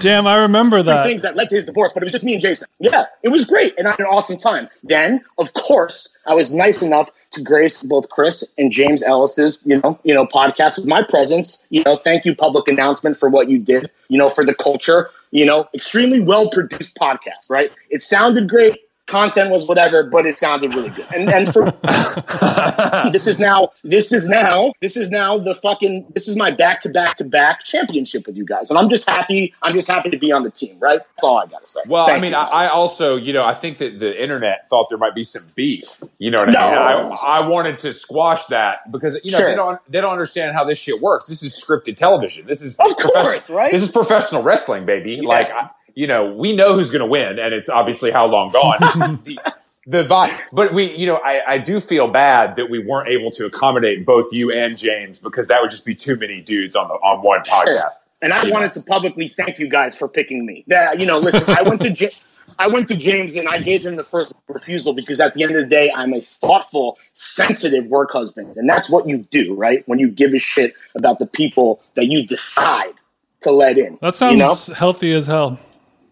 [0.00, 1.06] Damn, I remember that.
[1.06, 2.68] things that led to his divorce, but it was just me and Jason.
[2.78, 4.68] Yeah, it was great, and I had an awesome time.
[4.82, 9.78] Then, of course, I was nice enough to grace both Chris and James Ellis's, you
[9.80, 11.64] know, you know, podcast with my presence.
[11.68, 13.90] You know, thank you, public announcement for what you did.
[14.08, 15.10] You know, for the culture.
[15.30, 17.50] You know, extremely well produced podcast.
[17.50, 17.70] Right?
[17.90, 18.78] It sounded great.
[19.08, 21.06] Content was whatever, but it sounded really good.
[21.14, 21.64] And and for
[23.10, 26.80] this is now this is now this is now the fucking this is my back
[26.82, 29.54] to back to back championship with you guys, and I'm just happy.
[29.62, 30.78] I'm just happy to be on the team.
[30.78, 30.98] Right?
[31.00, 31.80] That's all I gotta say.
[31.86, 32.34] Well, Thank I mean.
[32.34, 35.46] I, I also, you know, I think that the internet thought there might be some
[35.54, 36.02] beef.
[36.18, 36.58] You know what No.
[36.58, 37.12] I mean?
[37.12, 39.48] I, I wanted to squash that because you know Sure.
[39.50, 41.26] they don't they don't understand how this shit works.
[41.26, 42.46] This is scripted television.
[42.46, 43.72] This is Of course, right?
[43.72, 45.18] This is professional wrestling, baby.
[45.22, 45.28] Yeah.
[45.28, 48.52] Like, I, you know, we know who's going to win, and it's obviously how long
[48.52, 48.78] gone.
[49.24, 49.36] the,
[49.84, 53.32] the vibe, but we, you know, I, I do feel bad that we weren't able
[53.32, 56.86] to accommodate both you and James because that would just be too many dudes on
[56.86, 58.06] the on one podcast.
[58.22, 60.62] And I You wanted to publicly thank you guys for picking me.
[60.68, 62.12] That you know, listen, I went to J-
[62.60, 65.56] I went to James and I gave him the first refusal because at the end
[65.56, 69.82] of the day, I'm a thoughtful, sensitive work husband, and that's what you do, right?
[69.88, 72.94] When you give a shit about the people that you decide
[73.40, 73.98] to let in.
[74.00, 74.54] That sounds you know?
[74.76, 75.58] healthy as hell.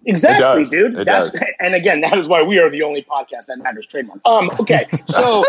[0.06, 1.00] Exactly, dude.
[1.00, 1.44] It That's does.
[1.60, 4.20] and again, that is why we are the only podcast that matters trademark.
[4.24, 5.44] Um, okay, so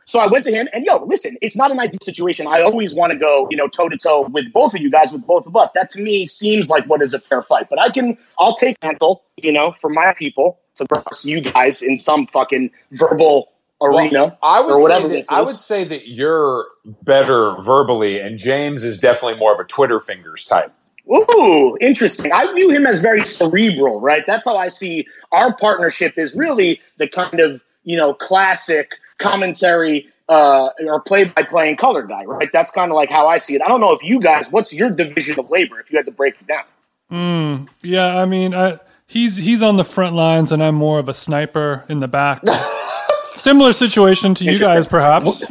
[0.06, 2.46] so I went to him and yo, listen, it's not an ideal situation.
[2.46, 5.12] I always want to go, you know, toe to toe with both of you guys,
[5.12, 5.72] with both of us.
[5.72, 7.68] That to me seems like what is a fair fight.
[7.68, 11.82] But I can, I'll take mental, you know, for my people to versus you guys
[11.82, 13.48] in some fucking verbal
[13.82, 16.66] arena I would or whatever that, I would say that you're
[17.02, 20.72] better verbally, and James is definitely more of a Twitter fingers type.
[21.08, 22.32] Ooh, interesting.
[22.32, 24.24] I view him as very cerebral, right?
[24.26, 30.08] That's how I see our partnership is really the kind of, you know, classic commentary
[30.28, 32.50] uh, or play by play and color guy, right?
[32.52, 33.62] That's kind of like how I see it.
[33.62, 36.12] I don't know if you guys, what's your division of labor if you had to
[36.12, 36.64] break it down?
[37.10, 41.08] Mm, yeah, I mean, I, he's he's on the front lines, and I'm more of
[41.08, 42.42] a sniper in the back.
[43.36, 45.44] Similar situation to you guys, perhaps.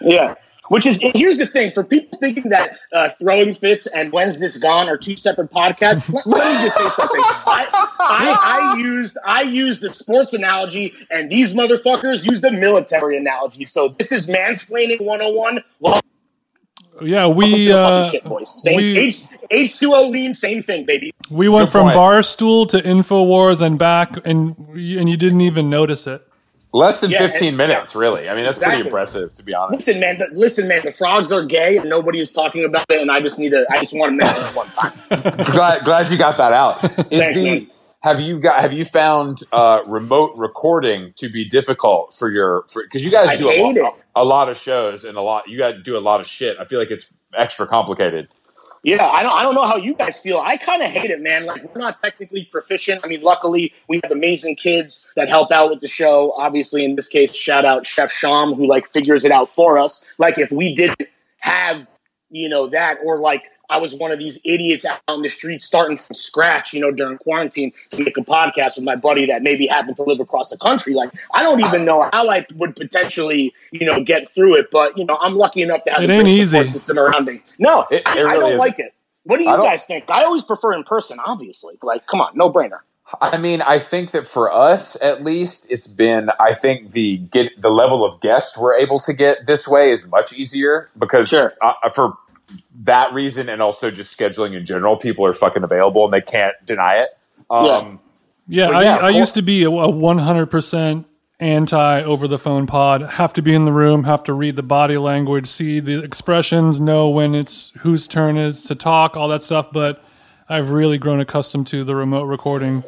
[0.00, 0.34] Yeah.
[0.68, 4.56] Which is here's the thing for people thinking that uh, throwing fits and when's this
[4.56, 6.10] gone are two separate podcasts.
[6.12, 7.20] Let, let me just say something.
[7.20, 7.68] I,
[8.00, 13.66] I, I used I used the sports analogy, and these motherfuckers used the military analogy.
[13.66, 15.62] So this is mansplaining 101.
[15.80, 16.00] Well,
[17.02, 18.54] Yeah, we uh, shit, boys.
[18.62, 21.12] Same we H H two O lean, same thing, baby.
[21.28, 21.96] we went Good from point.
[21.98, 26.26] Barstool to Infowars and back, and and you didn't even notice it.
[26.74, 28.28] Less than Yeah, 15 and- minutes, really.
[28.28, 29.86] I mean, that's pretty impressive, to be honest.
[29.86, 30.18] Listen, man.
[30.18, 30.80] The, listen, man.
[30.84, 33.00] The frogs are gay, and nobody is talking about it.
[33.00, 33.64] And I just need to.
[33.70, 35.44] I just want to mention it one time.
[35.52, 36.80] glad, glad you got that out.
[37.10, 37.70] Thanks, the- man.
[38.00, 38.60] have you got?
[38.60, 42.64] Have you found uh, remote recording to be difficult for your?
[42.74, 45.46] Because you guys I do a lot, a lot of shows and a lot.
[45.46, 46.56] You guys do a lot of shit.
[46.58, 47.08] I feel like it's
[47.38, 48.26] extra complicated.
[48.84, 50.38] Yeah, I don't, I don't know how you guys feel.
[50.38, 51.46] I kind of hate it, man.
[51.46, 53.00] Like, we're not technically proficient.
[53.02, 56.32] I mean, luckily, we have amazing kids that help out with the show.
[56.36, 60.04] Obviously, in this case, shout out Chef Sham, who, like, figures it out for us.
[60.18, 61.08] Like, if we didn't
[61.40, 61.86] have,
[62.28, 63.44] you know, that, or like,
[63.74, 66.92] I was one of these idiots out on the street starting from scratch, you know,
[66.92, 70.50] during quarantine to make a podcast with my buddy that maybe happened to live across
[70.50, 70.94] the country.
[70.94, 74.66] Like, I don't even know how I would potentially, you know, get through it.
[74.70, 76.72] But, you know, I'm lucky enough to have It a ain't great support easy.
[76.72, 77.42] system around me.
[77.58, 78.58] No, It- it I, I don't isn't.
[78.58, 78.94] like it.
[79.24, 80.04] What do you guys think?
[80.08, 81.74] I always prefer in person, obviously.
[81.82, 82.78] Like, come on, no brainer.
[83.20, 86.30] I mean, I think that for us, at least, it's been.
[86.40, 90.06] I think the get the level of guests we're able to get this way is
[90.06, 91.52] much easier because Sure.
[91.60, 92.16] uh, for
[92.84, 96.54] that reason, and also just scheduling in general, people are fucking available and they can't
[96.64, 97.10] deny it.
[97.50, 98.00] Um,
[98.48, 101.04] Yeah, But I, yeah, I Col- used to be a, a 100%
[101.40, 103.02] anti over the phone pod.
[103.02, 106.80] Have to be in the room, have to read the body language, see the expressions,
[106.80, 109.72] know when it's whose turn is to talk, all that stuff.
[109.72, 110.02] But
[110.48, 112.84] I've really grown accustomed to the remote recording.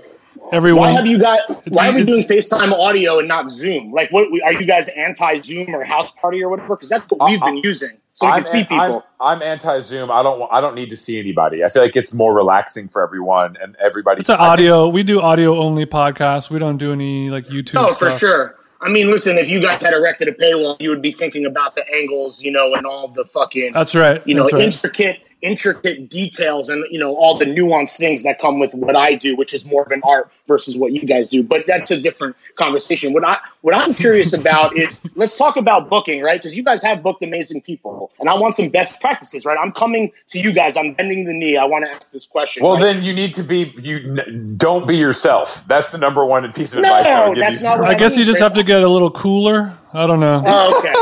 [0.52, 1.40] Everyone, Why have you got?
[1.72, 3.90] Why are we doing FaceTime audio and not Zoom?
[3.90, 6.76] Like, what are you guys anti Zoom or house party or whatever?
[6.76, 9.04] Because that's what we've been using, so we I'm, can see people.
[9.20, 10.10] I'm, I'm anti Zoom.
[10.10, 10.48] I don't.
[10.50, 11.62] I don't need to see anybody.
[11.62, 14.20] I feel like it's more relaxing for everyone and everybody.
[14.20, 14.88] it's an I think- audio.
[14.88, 16.50] we do audio only podcasts.
[16.50, 17.74] We don't do any like YouTube.
[17.76, 18.56] Oh, for sure.
[18.80, 21.76] I mean, listen, if you guys had erected a paywall, you would be thinking about
[21.76, 24.24] the angles, you know, and all the fucking, That's right.
[24.26, 24.62] you know, right.
[24.62, 29.14] intricate, intricate details and, you know, all the nuanced things that come with what I
[29.14, 31.42] do, which is more of an art versus what you guys do.
[31.42, 33.12] But that's a different conversation.
[33.12, 36.40] What I, what I'm curious about is let's talk about booking, right?
[36.40, 39.58] Because you guys have booked amazing people and I want some best practices, right?
[39.60, 40.76] I'm coming to you guys.
[40.76, 41.56] I'm bending the knee.
[41.56, 42.62] I want to ask this question.
[42.64, 42.82] Well, right?
[42.94, 43.74] then you need to be.
[43.78, 44.14] You
[44.56, 45.66] don't be yourself.
[45.66, 47.66] That's the number one piece of No, advice I that's you.
[47.66, 49.76] not what I guess you just have to get a little cooler.
[49.92, 50.42] I don't know.
[50.44, 50.92] Oh, okay.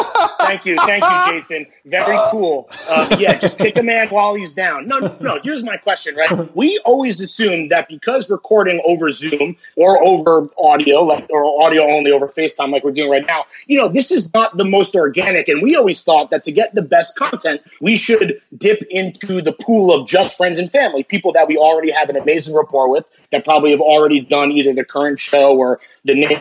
[0.46, 0.76] Thank you.
[0.76, 1.66] Thank you, Jason.
[1.84, 2.68] Very cool.
[2.88, 4.86] Uh, yeah, just kick a man while he's down.
[4.86, 5.40] No, no, no.
[5.42, 6.54] Here's my question, right?
[6.54, 9.33] We always assume that because recording over Zoom
[9.76, 13.78] or over audio, like or audio only over FaceTime, like we're doing right now, you
[13.78, 15.48] know, this is not the most organic.
[15.48, 19.52] And we always thought that to get the best content, we should dip into the
[19.52, 23.04] pool of just friends and family, people that we already have an amazing rapport with,
[23.32, 26.40] that probably have already done either the current show or the name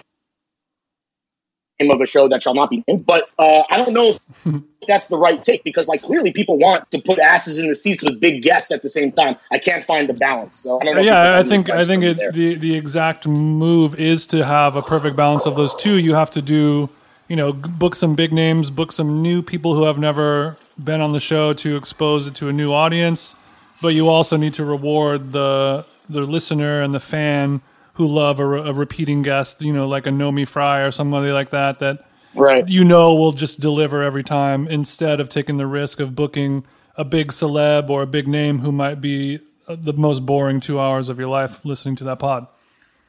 [1.80, 3.06] of a show that shall not be named.
[3.06, 6.90] But uh, I don't know if that's the right take because, like, clearly people want
[6.92, 9.36] to put asses in the seats with big guests at the same time.
[9.52, 10.60] I can't find the balance.
[10.60, 11.02] So I don't know.
[11.02, 15.16] yeah, I think I think it, the the exact move is to have a perfect
[15.16, 15.98] balance of those two.
[15.98, 16.90] You have to do,
[17.28, 21.12] you know, book some big names, book some new people who have never been on
[21.12, 23.36] the show to expose it to a new audience,
[23.82, 27.62] but you also need to reward the the listener and the fan
[27.94, 31.52] who love a, a repeating guest, you know, like a Naomi Fry or somebody like
[31.52, 32.68] that that right.
[32.68, 37.04] you know will just deliver every time instead of taking the risk of booking a
[37.04, 41.10] big celeb or a big name who might be uh, the most boring two hours
[41.10, 42.48] of your life listening to that pod.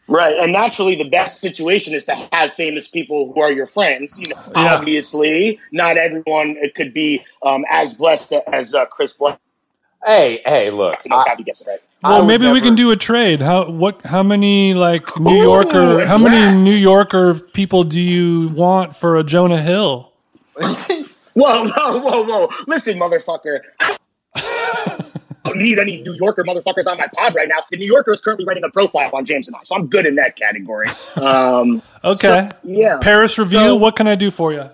[0.07, 4.21] Right, and naturally, the best situation is to have famous people who are your friends.
[4.21, 4.75] You know, Yeah.
[4.75, 9.39] obviously, not everyone it could be um, as blessed as uh, Chris Bless.
[10.05, 10.97] Hey, hey, look.
[11.05, 11.81] You know, I- Kathy gets it right.
[12.03, 13.41] Well, would maybe we never- can do a trade.
[13.41, 14.03] How what?
[14.05, 16.01] How many like New Ooh, Yorker?
[16.01, 16.55] a How many.
[16.63, 20.13] New Yorker people do you want for a Jonah Hill?
[21.35, 22.49] Whoa, whoa, whoa, whoa!
[22.69, 23.61] Listen, motherfucker.
[23.81, 23.97] I
[25.45, 27.57] don't need any New Yorker motherfuckers on my pod right now.
[27.73, 30.07] The New Yorker is currently writing a profile on James and I, so I'm good
[30.07, 30.89] in that category.
[31.17, 32.51] Um, Okay.
[32.63, 32.99] yeah.
[33.01, 33.59] Paris review.
[33.59, 34.69] So- what can I do for you?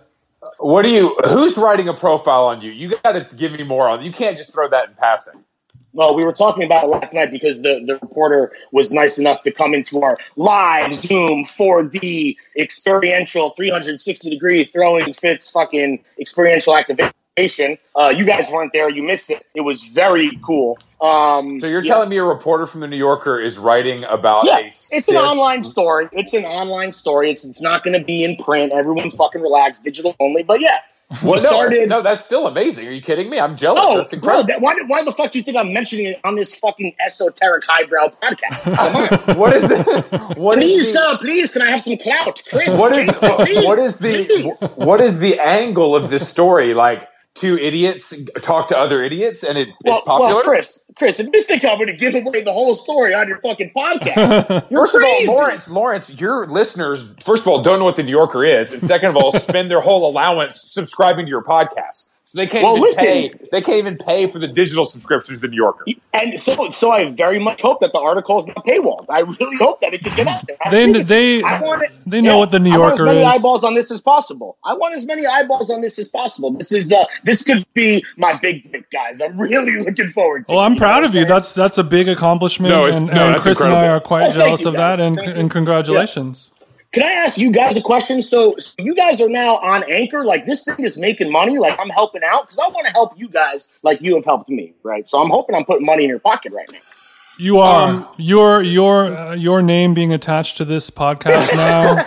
[0.59, 1.14] What do you?
[1.29, 2.70] Who's writing a profile on you?
[2.70, 4.03] You got to give me more on.
[4.03, 5.44] You can't just throw that in passing.
[5.92, 9.42] Well, we were talking about it last night because the, the reporter was nice enough
[9.42, 17.76] to come into our live Zoom 4D experiential 360 degree throwing fits fucking experiential activation.
[17.96, 18.88] Uh, you guys weren't there.
[18.88, 19.44] You missed it.
[19.55, 20.79] It was very cool.
[21.03, 21.95] Um, So you're yeah.
[21.95, 25.17] telling me a reporter from the New Yorker is writing about Yeah, a it's an
[25.17, 26.09] online story.
[26.13, 27.31] It's an online story.
[27.31, 28.73] It's it's not going to be in print.
[28.73, 30.43] Everyone fucking relax, digital only.
[30.43, 30.79] But yeah,
[31.23, 31.79] we Well, no, started.
[31.81, 32.87] that's, no, that's still amazing.
[32.87, 33.41] Are you kidding me?
[33.41, 33.81] I'm jealous.
[33.83, 36.37] Oh, that's bro, that, why, why the fuck do you think I'm mentioning it on
[36.37, 39.37] this fucking esoteric highbrow podcast?
[39.37, 40.35] What is the?
[40.37, 41.01] What is Please, the?
[41.01, 42.43] uh, please, can I have some clout?
[42.51, 44.73] Chris, What is Jason, please, what is the please.
[44.77, 46.75] what is the angle of this story?
[46.75, 48.12] Like two idiots
[48.43, 50.35] talk to other idiots, and it, Well, it's popular.
[50.35, 53.29] well, Chris, Chris, if you think I'm going to give away the whole story on
[53.29, 55.29] your fucking podcast, you're First of all, crazy.
[55.29, 58.83] Lawrence, Lawrence, your listeners, first of all, don't know what the New Yorker is, and
[58.83, 62.75] second of all, spend their whole allowance subscribing to your podcast, so they can't Well,
[62.77, 63.05] even listen.
[63.05, 63.31] pay.
[63.51, 65.85] They can't even pay for the digital subscriptions to the New Yorker.
[66.14, 69.07] And so, so I very much hope that the article is not paywalled.
[69.09, 70.57] I really hope that it can get out there.
[70.64, 73.09] I They think they want it- they know yeah, what the New I want Yorker
[73.11, 73.35] as many is.
[73.35, 74.57] eyeballs on this as possible.
[74.64, 76.53] I want as many eyeballs on this as possible.
[76.53, 79.21] This is uh, this could be my big break, guys.
[79.21, 80.55] I'm really looking forward to.
[80.55, 81.23] Well, it, I'm proud of you.
[81.23, 81.29] saying?
[81.29, 83.99] That's that's a big accomplishment, No, it's- and, no, and that's Chris and I are
[84.01, 85.01] quite Oh, jealous you, of that.
[85.01, 86.53] And and congratulations.
[86.92, 88.20] Can I ask you guys a question?
[88.20, 90.24] So, so you guys are now on Anchor.
[90.24, 91.57] Like this thing is making money.
[91.59, 94.48] Like I'm helping out because I want to help you guys, like you have helped
[94.50, 95.09] me, right?
[95.09, 96.79] So I'm hoping I'm putting money in your pocket right now.
[97.38, 102.05] You are Um, your your uh, your name being attached to this podcast now.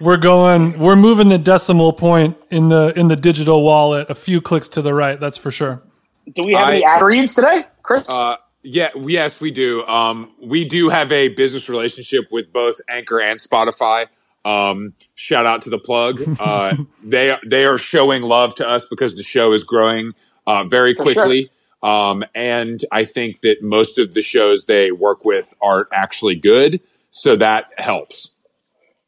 [0.00, 0.78] we're going.
[0.78, 4.82] We're moving the decimal point in the in the digital wallet a few clicks to
[4.82, 5.20] the right.
[5.20, 5.82] That's for sure.
[6.34, 8.08] Do we have I- any ad reads today, Chris?
[8.08, 9.86] Uh, Yeah, yes, we do.
[9.86, 14.08] Um, we do have a business relationship with both Anchor and Spotify.
[14.44, 16.20] Um, shout out to the plug.
[16.40, 20.12] Uh, they they are showing love to us because the show is growing
[20.46, 21.50] uh, very For quickly.
[21.82, 26.80] Um, and I think that most of the shows they work with are actually good,
[27.10, 28.34] so that helps.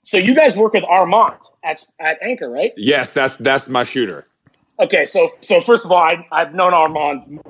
[0.04, 2.72] So you guys work with Armand at at Anchor, right?
[2.76, 4.26] Yes, that's that's my shooter.
[4.80, 7.40] Okay, so so first of all, I, I've known Armand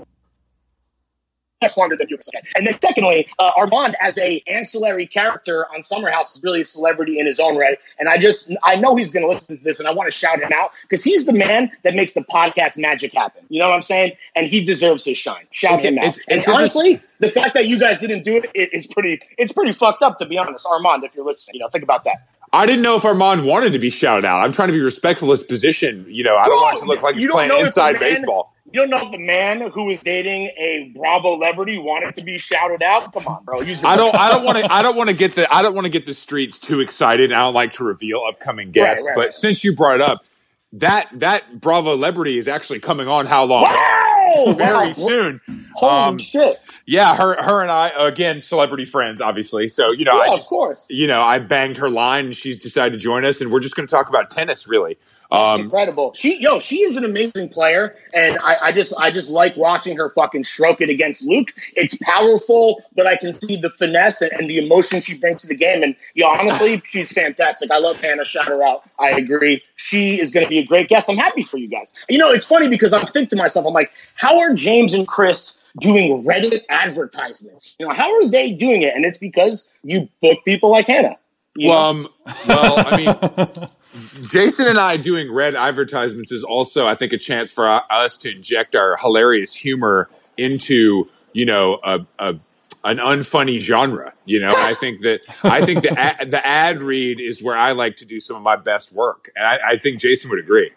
[1.62, 2.18] much longer than you.
[2.56, 6.64] And then secondly, uh, Armand as a ancillary character on Summer House is really a
[6.64, 7.78] celebrity in his own right.
[7.98, 10.16] And I just I know he's going to listen to this, and I want to
[10.16, 13.44] shout him out because he's the man that makes the podcast magic happen.
[13.48, 14.12] You know what I'm saying?
[14.36, 15.46] And he deserves his shine.
[15.50, 16.04] Shout It's- him out.
[16.04, 18.86] it's- it's and just- honestly, the fact that you guys didn't do it is is
[18.86, 20.66] pretty it's pretty fucked up to be honest.
[20.66, 22.26] Armand, if you're listening, you know, think about that.
[22.52, 24.42] I didn't know if Armand wanted to be shouted out.
[24.42, 26.04] I'm trying to be respectful of his position.
[26.08, 28.54] You know, I don't want it to look like he's playing inside man- baseball.
[28.72, 32.38] You don't know if the man who was dating a Bravo celebrity wanted to be
[32.38, 33.12] shouted out.
[33.12, 33.60] Come on, bro.
[33.60, 34.14] I don't.
[34.14, 34.72] I don't want to.
[34.72, 35.52] I don't want to get the.
[35.52, 37.32] I don't want to get the streets too excited.
[37.32, 39.06] I don't like to reveal upcoming guests.
[39.06, 39.32] right, but right.
[39.32, 40.24] since you brought it up,
[40.72, 43.26] that that Bravo celebrity is actually coming on.
[43.26, 43.64] How long?
[43.64, 44.11] Wow!
[44.56, 44.92] Very Wow.
[44.92, 45.40] soon.
[45.74, 46.60] Holy Um, shit!
[46.86, 49.68] Yeah, her her and I again celebrity friends, obviously.
[49.68, 50.86] So you know, Yeah, I of course.
[50.90, 53.76] You know, I banged her line, and she's decided to join us, and we're just
[53.76, 54.98] going to talk about tennis, really.
[55.32, 56.12] Um, Incredible.
[56.14, 59.96] She yo, she is an amazing player, and I, I just I just like watching
[59.96, 61.48] her fucking stroke it against Luke.
[61.74, 65.48] It's powerful, but I can see the finesse and, and the emotion she brings to
[65.48, 65.82] the game.
[65.82, 67.70] And yo, honestly, she's fantastic.
[67.70, 68.26] I love Hannah.
[68.26, 68.82] Shout her out.
[68.98, 69.62] I agree.
[69.76, 71.08] She is going to be a great guest.
[71.08, 71.94] I'm happy for you guys.
[72.10, 75.08] You know, it's funny because I'm thinking to myself, I'm like, how are James and
[75.08, 77.74] Chris doing Reddit advertisements?
[77.78, 78.94] You know, how are they doing it?
[78.94, 81.16] And it's because you book people like Hannah.
[81.58, 82.08] Well, um,
[82.48, 83.68] well, I mean,
[84.22, 88.30] Jason and I doing Reddit advertisements is also, I think, a chance for us to
[88.30, 92.38] inject our hilarious humor into, you know, a, a
[92.84, 94.12] an unfunny genre.
[94.24, 97.72] You know, I think that I think the ad, the ad read is where I
[97.72, 100.70] like to do some of my best work, and I, I think Jason would agree.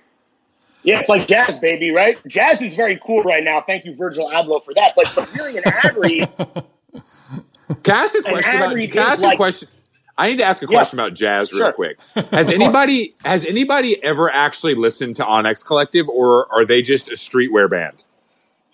[0.83, 2.19] Yeah, it's like jazz, baby, right?
[2.27, 3.59] Jazz is very cool right now.
[3.59, 4.93] Thank you, Virgil Abloh, for that.
[4.95, 6.29] But, but really, an ad read,
[7.83, 8.77] Can I ask a question about?
[8.77, 9.69] Can I ask a like- question?
[10.17, 10.77] I need to ask a Yeah.
[10.77, 11.71] question about jazz real Sure.
[11.73, 11.97] quick.
[12.31, 17.15] Has anybody has anybody ever actually listened to Onyx Collective, or are they just a
[17.15, 18.05] streetwear band?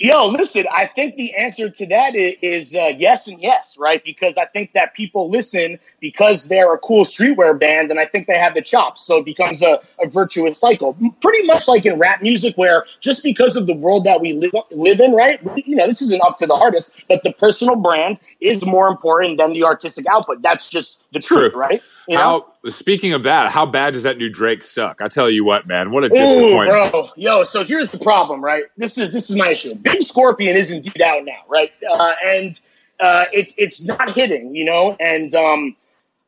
[0.01, 4.03] Yo, listen, I think the answer to that is, is uh, yes and yes, right?
[4.03, 8.27] Because I think that people listen because they're a cool streetwear band, and I think
[8.27, 9.05] they have the chops.
[9.05, 10.97] So it becomes a, a virtuous cycle.
[11.21, 14.51] Pretty much like in rap music, where just because of the world that we live,
[14.71, 15.39] live in, right?
[15.65, 19.37] You know, this isn't up to the artist, but the personal brand is more important
[19.37, 20.41] than the artistic output.
[20.41, 21.61] That's just the truth, True.
[21.61, 21.81] right?
[22.11, 22.45] You know?
[22.63, 25.01] How speaking of that, how bad does that new Drake suck?
[25.01, 26.91] I tell you what, man, what a Ooh, disappointment.
[26.91, 27.45] bro, yo.
[27.45, 28.65] So here's the problem, right?
[28.75, 29.75] This is this is my issue.
[29.75, 31.71] Big Scorpion is indeed out now, right?
[31.89, 32.59] Uh, and
[32.99, 34.97] uh, it's it's not hitting, you know.
[34.99, 35.77] And um,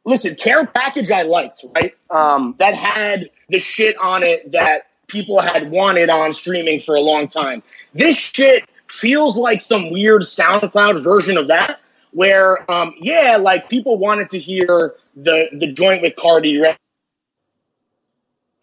[0.05, 1.93] listen, Care Package I liked, right?
[2.09, 7.01] Um, that had the shit on it that people had wanted on streaming for a
[7.01, 7.61] long time.
[7.93, 11.81] This shit feels like some weird SoundCloud version of that,
[12.13, 16.77] where um, yeah, like people wanted to hear the the joint with Carti, right?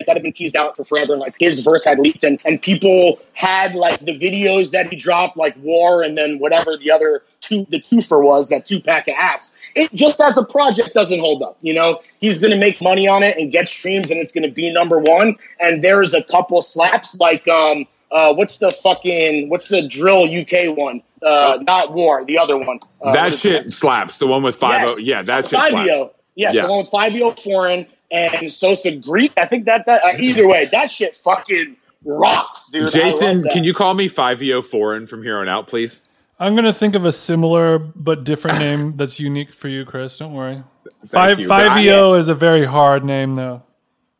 [0.06, 1.16] that had been teased out for forever.
[1.16, 5.36] Like his verse had leaked, and, and people had like the videos that he dropped,
[5.36, 9.14] like War, and then whatever the other two, the twofer was, that two pack of
[9.18, 9.54] ass.
[9.74, 11.58] It just as a project doesn't hold up.
[11.60, 14.44] You know, he's going to make money on it and get streams, and it's going
[14.44, 15.36] to be number one.
[15.60, 17.86] And there's a couple slaps like um.
[18.12, 21.00] Uh, what's the fucking what's the drill UK one?
[21.22, 22.78] Uh, not war, the other one.
[23.02, 23.70] Uh, that shit it?
[23.72, 24.18] slaps.
[24.18, 24.94] The one with five Yes.
[24.94, 25.70] oh, yeah, that shit Fivio.
[25.86, 26.14] slaps.
[26.34, 26.62] Yes, Yeah.
[26.66, 29.32] the one with Fivio Foreign and Sosa Geek.
[29.36, 32.90] I think that that uh, either way, that shit fucking rocks, dude.
[32.90, 36.02] Jason, can you call me Fivio Foreign from here on out, please?
[36.38, 40.16] I'm gonna think of a similar but different name that's unique for you, Chris.
[40.16, 40.62] Don't worry.
[41.06, 43.62] Five you, Fivio is a very hard name though.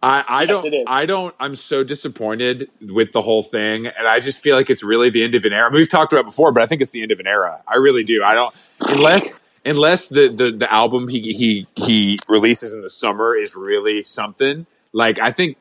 [0.02, 0.70] I, I Yes, don't.
[0.86, 4.84] I don't I'm so disappointed with the whole thing and I just feel like it's
[4.84, 5.66] really the end of an era.
[5.66, 7.26] I mean, we've talked about it before, but I think it's the end of an
[7.26, 7.62] era.
[7.68, 8.22] I really do.
[8.24, 8.54] I don't
[8.88, 14.02] unless unless the the, the album he he he releases in the summer is really
[14.02, 14.66] something.
[14.92, 15.58] Like I think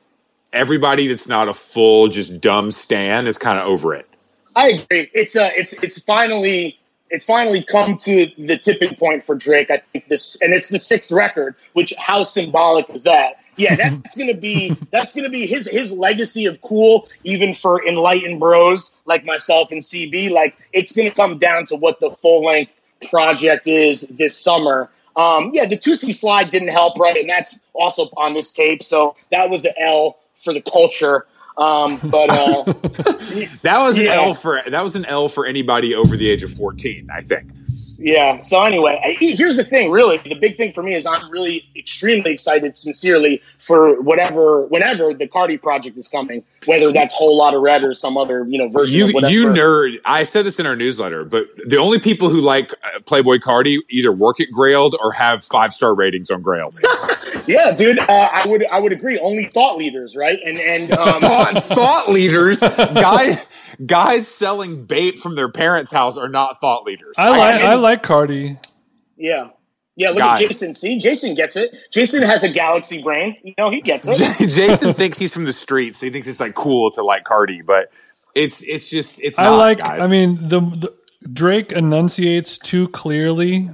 [0.54, 4.08] everybody that's not a full just dumb stan is kind of over it.
[4.56, 5.10] I agree.
[5.14, 6.80] It's uh it's it's finally
[7.10, 9.72] it's finally come to the tipping point for Drake.
[9.72, 13.36] I think this and it's the sixth record, which how symbolic is that?
[13.60, 18.40] Yeah, that's gonna be that's gonna be his his legacy of cool, even for enlightened
[18.40, 20.32] bros like myself and CB.
[20.32, 22.72] Like it's gonna come down to what the full length
[23.10, 24.90] project is this summer.
[25.16, 27.18] Um, yeah, the Toosie Slide didn't help, right?
[27.18, 28.82] And that's also on this tape.
[28.84, 31.26] So that was an L for the culture.
[31.58, 32.64] Um, but uh,
[33.64, 34.22] That was an Yeah.
[34.22, 37.52] L for that was an L for anybody over the age of 14, I think.
[38.00, 38.40] Yeah.
[38.40, 39.92] So anyway, I, here's the thing.
[39.92, 45.14] Really, the big thing for me is I'm really extremely excited, sincerely, for whatever, whenever
[45.14, 48.70] the Carti project is coming, whether that's Whole Lotta Red or some other, you know,
[48.70, 49.00] version.
[49.00, 49.34] You of whatever.
[49.34, 49.98] you nerd.
[50.06, 53.80] I said this in our newsletter, but the only people who like uh, Playboi Carti
[53.90, 56.80] either work at Grailed or have five star ratings on Grailed.
[57.48, 57.98] Yeah, dude.
[57.98, 59.18] Uh, I would I would agree.
[59.18, 60.40] Only thought leaders, right?
[60.46, 63.48] And and um, thought thought leaders, guys
[63.86, 67.16] guys selling bait from their parents' house are not thought leaders.
[67.18, 68.58] I like I like Carti.
[69.18, 69.50] yeah.
[69.96, 70.42] Yeah, look Guys.
[70.42, 70.74] at Jason.
[70.76, 71.72] See, Jason gets it.
[71.92, 73.36] Jason has a galaxy brain.
[73.44, 74.16] You know, he gets it.
[74.50, 77.66] Jason thinks he's from the streets, so he thinks it's like cool to like Carti,
[77.66, 77.92] but
[78.34, 79.38] it's it's just it's.
[79.38, 79.80] I not, like.
[79.80, 80.02] Guys.
[80.02, 80.96] I mean, the, the
[81.34, 83.70] Drake enunciates too clearly.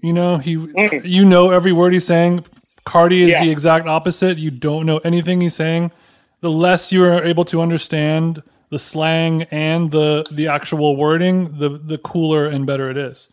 [0.00, 0.56] You know, he.
[0.56, 1.02] Mm.
[1.04, 2.44] You know every word he's saying.
[2.84, 3.44] Carti is Yeah.
[3.44, 4.38] the exact opposite.
[4.38, 5.92] You don't know anything he's saying.
[6.40, 8.42] The less you are able to understand
[8.72, 13.28] the slang and the the actual wording, the the cooler and better it is.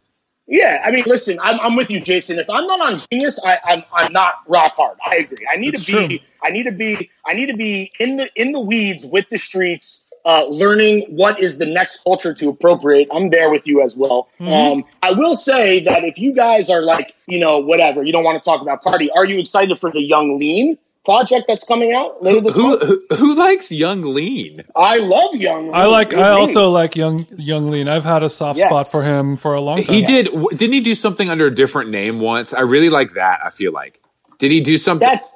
[0.47, 2.39] Yeah, I mean, listen, I'm, I'm with you, Jason.
[2.39, 4.97] If I'm not on Genius, I, I'm I'm not rock hard.
[5.09, 5.47] I agree.
[5.51, 6.27] I need It's to be true.
[6.43, 9.37] I need to be I need to be in the in the weeds with the
[9.37, 13.07] streets, uh, learning what is the next culture to appropriate.
[13.09, 14.27] I'm there with you as well.
[14.41, 14.51] Mm-hmm.
[14.51, 18.25] Um, I will say that if you guys are like, you know, whatever, you don't
[18.25, 19.09] want to talk about party.
[19.11, 22.81] are you excited for the Yung Lean project that's coming out later this who, month?
[23.09, 24.63] who who likes Yung Lean?
[24.75, 25.73] I love Yung Lean.
[25.75, 26.09] I like.
[26.11, 26.39] Good I Lean.
[26.41, 27.87] also like young Yung Lean.
[27.87, 28.67] I've had a soft Yes.
[28.69, 29.95] spot for him for a long time.
[29.95, 30.27] He did.
[30.51, 32.53] Didn't he do something under a different name once?
[32.53, 33.39] I really like that.
[33.43, 33.99] I feel like.
[34.37, 35.07] Did he do something?
[35.07, 35.33] that's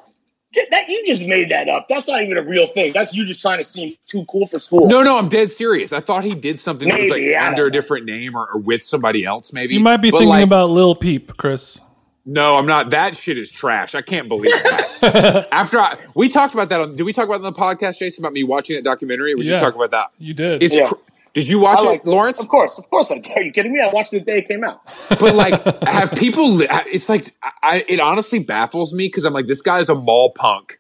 [0.70, 1.88] that you just made that up.
[1.90, 2.94] That's not even a real thing.
[2.94, 4.88] That's you just trying to seem too cool for school.
[4.88, 5.92] no, no, I'm dead serious.
[5.92, 8.48] I thought he did something that was like Maybe, I under a different name or,
[8.54, 9.52] or with somebody else.
[9.52, 11.80] Maybe You might be But, thinking like, about Lil Peep, Chris.
[12.26, 12.92] No, I'm not.
[12.92, 13.96] That shit is trash.
[13.96, 15.48] I can't believe that.
[15.52, 17.98] After I, we talked about that on, did we talk about that on the podcast,
[18.00, 19.36] Jason, about me watching that documentary?
[19.36, 19.52] We Yeah.
[19.54, 20.12] just talked about that.
[20.18, 20.64] You did.
[20.64, 20.78] It's.
[20.78, 20.88] Yeah.
[20.88, 20.96] Cr-
[21.34, 22.40] did you watch I like it, Lawrence?
[22.40, 23.10] Of course, of course.
[23.12, 23.36] I did.
[23.36, 23.82] Are you kidding me?
[23.82, 24.82] I watched it the day it came out.
[25.20, 26.50] But like, have people?
[26.50, 27.84] Li- it's like, I.
[27.90, 30.78] It honestly baffles me because I'm like, this guy is a mall punk,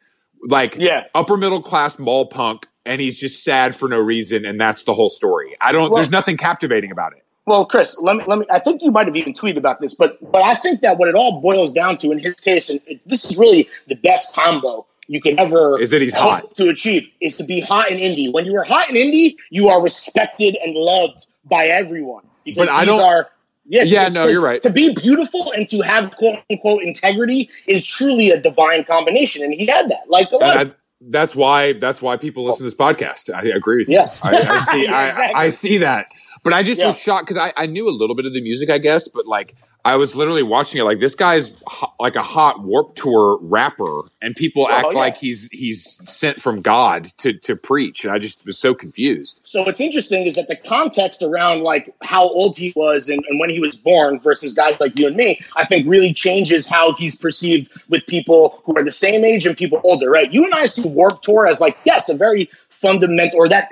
[0.47, 1.05] like, Yeah.
[1.13, 4.93] upper middle class mall punk, and he's just sad for no reason, and that's the
[4.93, 5.53] whole story.
[5.59, 5.89] I don't.
[5.91, 7.22] Well- there's nothing captivating about it.
[7.45, 8.45] Well, Chris, let me let me.
[8.49, 11.09] I think you might have even tweeted about this, but but I think that what
[11.09, 14.85] it all boils down to in his case, and this is really the best combo
[15.07, 16.55] you could ever Is that he's hot.
[16.55, 18.31] to achieve is to be hot in indie.
[18.31, 22.23] When you are hot in indie, you are respected and loved by everyone.
[22.45, 23.27] Because But I don't- Are,
[23.65, 24.61] yeah, Yeah, no, you're right.
[24.63, 29.53] To be beautiful and to have quote unquote integrity is truly a divine combination, and
[29.53, 30.09] he had that.
[30.09, 33.33] Like the And I, that's why that's why people listen to this podcast.
[33.33, 33.95] I agree with you.
[33.95, 34.25] Yes.
[34.25, 34.83] I, I see.
[34.87, 35.43] Yeah, I.
[35.43, 36.07] I see that.
[36.43, 36.87] But I just Yeah.
[36.87, 39.25] was shocked because I, I knew a little bit of the music, I guess, but
[39.25, 43.37] like I was literally watching it like this guy's ho- like a hot Warp Tour
[43.41, 44.97] rapper, and people oh, act Oh, yeah.
[44.97, 49.41] like he's he's sent from God to to preach, and I just was so confused.
[49.43, 53.39] So what's interesting is that the context around like how old he was and, and
[53.41, 56.93] when he was born versus guys like you and me, I think really changes how
[56.93, 60.31] he's perceived with people who are the same age and people older, right?
[60.31, 63.69] You and I see Warp Tour as like, yes, a very fundamental or that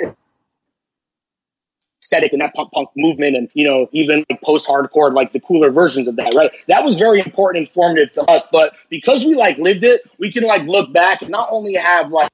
[2.11, 5.39] aesthetic and that punk punk movement and you know even like post hardcore like the
[5.39, 6.51] cooler versions of that right?
[6.67, 10.31] That was very important and informative to us but because we like lived it we
[10.31, 12.29] can like look back and not only have like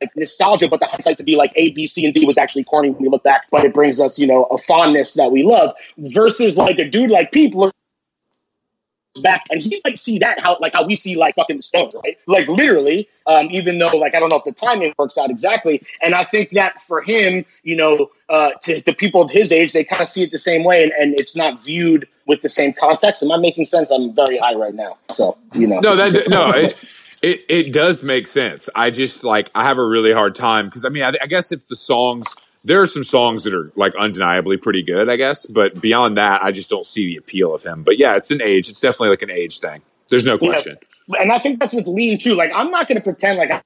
[0.00, 2.64] like nostalgia, but the hindsight to be like A, B, C, and D was actually
[2.64, 5.42] corny when we look back, but it brings us, you know, a fondness that we
[5.42, 7.76] love versus like a dude like looks
[9.22, 11.94] back and he might see that how like how we see like fucking the Stones,
[12.04, 12.16] right?
[12.26, 15.82] Like literally, um, even though like I don't know if the timing works out exactly.
[16.02, 19.72] And I think that for him, you know, uh, to the people of his age,
[19.72, 22.48] they kind of see it the same way and, and it's not viewed with the
[22.48, 23.22] same context.
[23.22, 23.90] Am I making sense?
[23.90, 24.96] I'm very high right now.
[25.12, 25.80] So, you know.
[25.80, 26.76] No, that no, it,
[27.22, 28.68] it it does make sense.
[28.74, 31.50] I just like I have a really hard time because I mean I, I guess
[31.50, 35.46] if the songs there are some songs that are like undeniably pretty good, I guess,
[35.46, 37.82] but beyond that, I just don't see the appeal of him.
[37.82, 38.68] But yeah, it's an age.
[38.68, 39.82] It's definitely like an age thing.
[40.08, 40.52] There's no Yeah.
[40.52, 40.78] question.
[41.18, 42.34] and I think that's with lean too.
[42.34, 43.62] Like I'm not going to pretend like I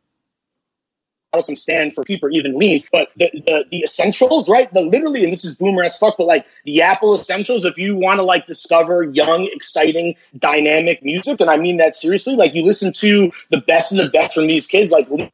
[1.32, 4.72] I was some stand for people even lean, but the, the the essentials, right?
[4.72, 7.64] The literally, and this is boomer as fuck, but like the Apple essentials.
[7.64, 12.36] If you want to like discover young, exciting, dynamic music, and I mean that seriously,
[12.36, 15.10] like you listen to the best of the best from these kids, like.
[15.10, 15.30] Lean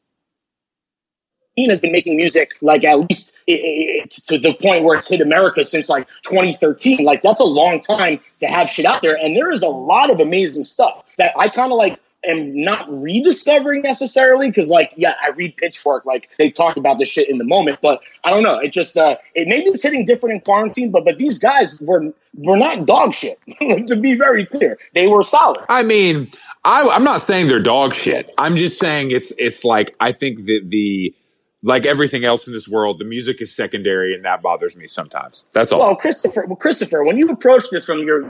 [1.69, 5.09] has been making music like at least i- i- i- to the point where it's
[5.09, 7.05] hit America since like 2013.
[7.05, 10.11] Like that's a long time to have shit out there, and there is a lot
[10.11, 15.15] of amazing stuff that I kind of like am not rediscovering necessarily because like yeah
[15.23, 18.43] i read pitchfork like they talked about this shit in the moment but i don't
[18.43, 21.81] know it just uh it maybe it's hitting different in quarantine but but these guys
[21.81, 23.39] were were not dog shit
[23.89, 26.29] to be very clear they were solid I mean,
[26.63, 28.31] I, I'm not saying they're dog shit.
[28.37, 31.15] I'm just saying it's it's like I think that the
[31.63, 35.47] like everything else in this world, the music is secondary, and that bothers me sometimes.
[35.53, 35.81] That's all.
[35.81, 38.23] Well, Christopher, well, Christopher, when you approach this from your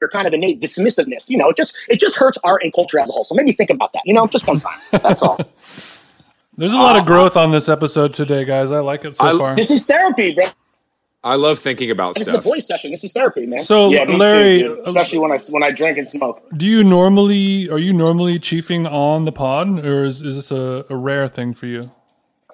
[0.00, 3.00] your kind of innate dismissiveness, you know, it just it just hurts art and culture
[3.00, 3.24] as a whole.
[3.24, 4.02] So maybe think about that.
[4.04, 4.78] You know, just one time.
[4.92, 5.38] That's all.
[6.56, 8.72] There's a lot of uh, growth on this episode today, guys.
[8.72, 9.56] I like it so I- far.
[9.56, 10.46] This is therapy, bro.
[11.24, 12.92] I love thinking about This is a voice session.
[12.92, 13.60] This is therapy, man.
[13.60, 16.42] So, yeah, me too, Larry- especially when I when I drink and smoke.
[16.56, 20.86] Do you normally are you normally chiefing on the pod, or is, is this a,
[20.88, 21.90] a rare thing for you?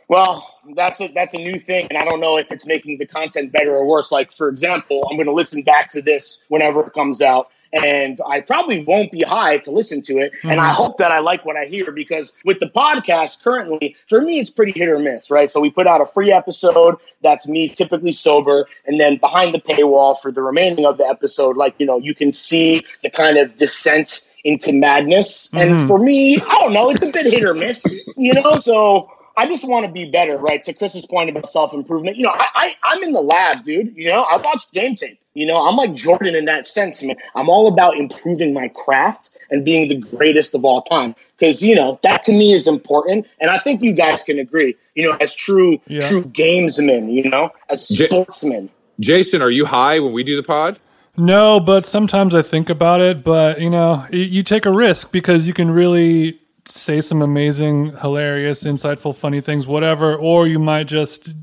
[0.09, 3.07] Well, that's a that's a new thing, and I don't know if it's making the
[3.07, 4.11] content better or worse.
[4.11, 8.21] Like, for example, I'm going to listen back to this whenever it comes out, and
[8.27, 10.33] I probably won't be high to listen to it.
[10.45, 10.77] And I mm-hmm.
[10.77, 14.51] hope that I like what I hear because with the podcast currently, for me, it's
[14.51, 15.51] pretty hit or miss, right?
[15.51, 19.61] So we put out a free episode that's me typically sober, and then behind the
[19.61, 23.37] paywall for the remaining of the episode, like you know, you can see the kind
[23.37, 25.53] of descent into madness.
[25.55, 25.87] And mm-hmm.
[25.89, 27.83] for me, I don't know, it's a bit hit or miss,
[28.17, 28.53] you know.
[28.53, 30.63] So I just want to be better, right?
[30.65, 33.95] To Chris's point about self improvement, you know, I, I I'm in the lab, dude.
[33.97, 35.19] You know, I watch game tape.
[35.35, 37.17] You know, I'm like Jordan in that sense, man.
[37.35, 41.17] I'm all about improving my craft and being the greatest of all time.
[41.37, 44.77] Because you know that to me is important, and I think you guys can agree.
[44.95, 46.09] You know, as true Yeah.
[46.09, 48.71] true gamesmen, you know, as J- sportsmen.
[49.01, 50.79] Jason, are you high when we do the pod?
[51.17, 53.25] No, but sometimes I think about it.
[53.25, 57.97] But you know, y- you take a risk because you can really say some amazing,
[57.97, 61.35] hilarious, insightful, funny things, whatever, or you might just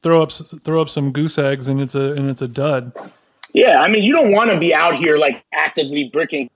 [0.00, 2.92] throw up throw up some goose eggs and it's a and it's a dud.
[3.52, 6.50] Yeah, I mean, you don't want to be out here like actively bricking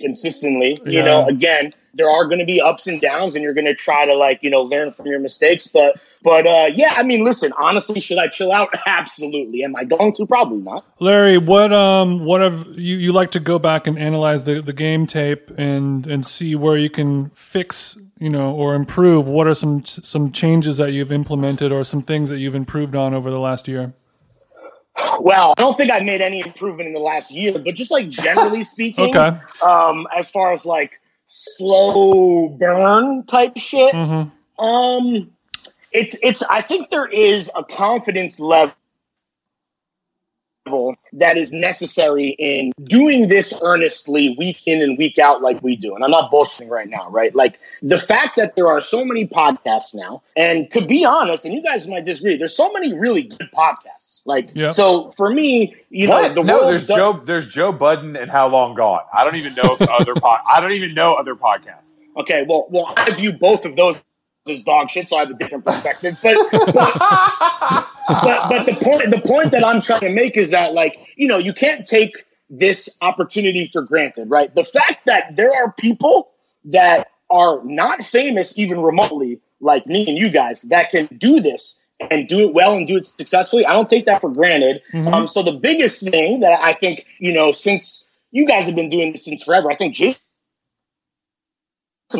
[0.00, 0.78] consistently.
[0.84, 1.04] You Yeah.
[1.04, 4.06] know, again, there are going to be ups and downs, and you're going to try
[4.06, 5.66] to like you know learn from your mistakes.
[5.66, 8.68] But but uh, yeah, I mean, listen, honestly, should I chill out?
[8.86, 9.62] Absolutely.
[9.64, 10.26] Am I going to?
[10.26, 10.84] Probably not.
[11.00, 14.72] Larry, what um what have you you like to go back and analyze the, the
[14.72, 19.28] game tape and and see where you can fix you know or improve?
[19.28, 23.14] What are some some changes that you've implemented or some things that you've improved on
[23.14, 23.92] over the last year?
[25.20, 28.08] Well, I don't think I've made any improvement in the last year, but just like
[28.08, 29.36] generally speaking, Okay.
[29.64, 30.92] um, as far as like
[31.26, 34.30] slow burn type shit, Mhm.
[34.58, 35.30] um,
[35.96, 36.42] it's it's.
[36.42, 38.74] I think there is a confidence level
[41.12, 45.94] that is necessary in doing this earnestly week in and week out like we do.
[45.94, 47.32] And I'm not bullshitting right now, right?
[47.34, 51.54] Like the fact that there are so many podcasts now, and to be honest, and
[51.54, 54.22] you guys might disagree, there's so many really good podcasts.
[54.24, 54.72] Like Yeah.
[54.72, 56.34] so for me, you know, What?
[56.34, 57.12] the no, world there's does- Joe.
[57.24, 59.02] There's Joe Budden and How Long Gone.
[59.14, 60.14] I don't even know if other.
[60.16, 61.92] Po- I don't even know other podcasts.
[62.16, 63.96] Okay, well, well, I view both of those
[64.48, 66.18] as dog shit, so I have a different perspective.
[66.22, 70.74] But, but, but, but the point, the point that I'm trying to make is that,
[70.74, 74.54] like, you know, you can't take this opportunity for granted, right?
[74.54, 76.30] The fact that there are people
[76.66, 81.78] that are not famous even remotely, like me and you guys, that can do this
[82.10, 83.64] and do it well and do it successfully.
[83.66, 84.82] I don't take that for granted.
[85.12, 88.90] Um, so the biggest thing that I think, you know, since you guys have been
[88.90, 90.20] doing this since forever, I think Jason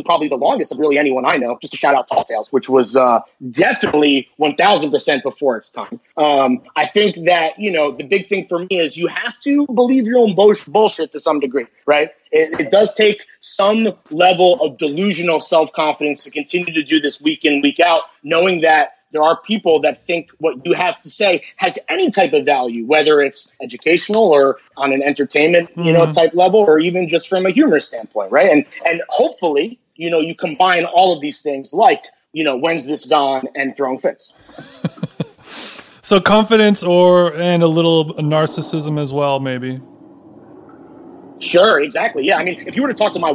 [0.05, 1.59] probably the longest of really anyone I know.
[1.61, 3.21] Just a shout out Tall Tales, which was uh,
[3.51, 6.01] definitely 1000% before its time.
[6.17, 9.67] Um, I think that, you know, the big thing for me is you have to
[9.67, 12.11] believe your own bullshit to some degree, right?
[12.33, 17.21] It, it does take some level of delusional self confidence to continue to do this
[17.21, 21.11] week in, week out, knowing that there are people that think what you have to
[21.11, 26.03] say has any type of value, whether it's educational or on an entertainment, you know,
[26.03, 26.13] mm-hmm.
[26.13, 28.51] type level, or even just from a humor standpoint, right?
[28.51, 32.03] And and hopefully, you know, you combine all of these things, like
[32.33, 34.35] you know, when's this gone and throwing fits.
[36.07, 39.81] So confidence or and a little narcissism as well, maybe.
[41.41, 42.25] Sure, exactly.
[42.25, 43.33] Yeah, I mean, if you were to talk to my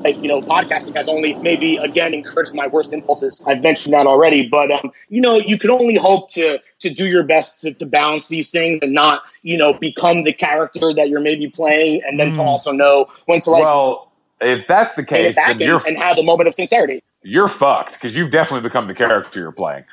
[0.00, 3.42] like you know, podcasting has only maybe again encouraged my worst impulses.
[3.46, 7.06] I've mentioned that already, but um, you know, you can only hope to to do
[7.06, 11.08] your best to, to balance these things and not you know become the character that
[11.08, 15.04] you're maybe playing, and then to also know when to like Well, if that's the
[15.04, 17.02] case, then and, you're and have a moment of sincerity.
[17.22, 19.84] you're fucked because you've definitely become the character you're playing.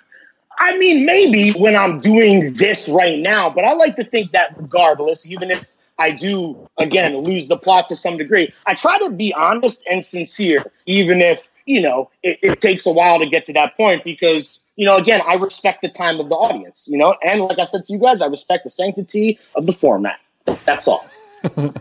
[0.59, 4.55] I mean, maybe when I'm doing this right now, but I like to think that
[4.57, 9.09] regardless, even if I do, again, lose the plot to some degree, I try to
[9.09, 13.45] be honest and sincere, even if, you know, it, it takes a while to get
[13.47, 16.97] to that point because, you know, again, I respect the time of the audience, you
[16.97, 20.19] know, and like I said to you guys, I respect the sanctity of the format.
[20.65, 21.05] That's all.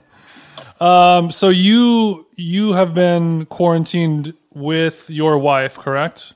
[0.80, 6.34] Um, so you you have been quarantined with your wife, correct?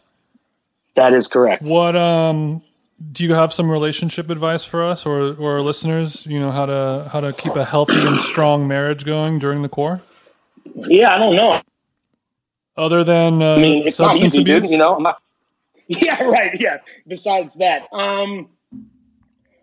[0.97, 1.63] That is correct.
[1.63, 2.63] What um
[3.13, 6.27] do you have some relationship advice for us or or our listeners?
[6.27, 9.69] You know how to how to keep a healthy and strong marriage going during the
[9.69, 10.03] core.
[10.75, 11.63] Yeah, I don't know.
[12.77, 14.63] Other than uh, I mean, it's not easy, abuse?
[14.63, 14.71] dude.
[14.71, 15.21] You know, I'm not.
[15.93, 16.61] Yeah, right.
[16.61, 16.79] Yeah.
[17.09, 18.49] Besides that, um,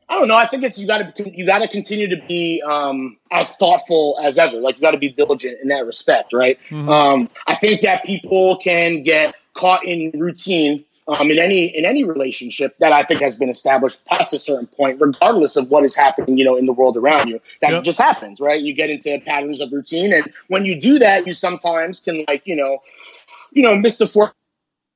[0.10, 0.36] I don't know.
[0.36, 4.20] I think it's you got to you got to continue to be um, as thoughtful
[4.22, 4.58] as ever.
[4.58, 6.60] Like you got to be diligent in that respect, right?
[6.70, 6.90] Mhm.
[6.90, 12.04] Um, I think that people can get caught in routine um, in any in any
[12.04, 15.96] relationship that I think has been established past a certain point, regardless of what is
[15.96, 17.40] happening, you know, in the world around you.
[17.62, 17.84] That Yep.
[17.86, 18.62] just happens, right?
[18.62, 22.44] You get into patterns of routine, and when you do that, you sometimes can like
[22.46, 22.80] you know,
[23.52, 24.34] you know, miss the fork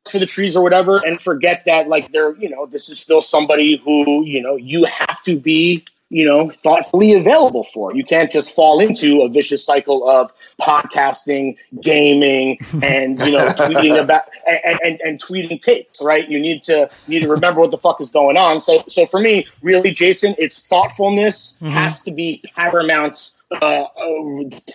[0.10, 3.22] for the trees or whatever and forget that like they're you know this is still
[3.22, 8.30] somebody who you know you have to be you know thoughtfully available for you can't
[8.30, 10.30] just fall into a vicious cycle of
[10.62, 16.62] podcasting gaming and you know tweeting about and, and, and tweeting tapes right you need
[16.64, 19.48] to you need to remember what the fuck is going on so so for me
[19.62, 21.70] really jason it's thoughtfulness Mhm.
[21.72, 23.32] has to be paramount
[23.62, 23.84] uh,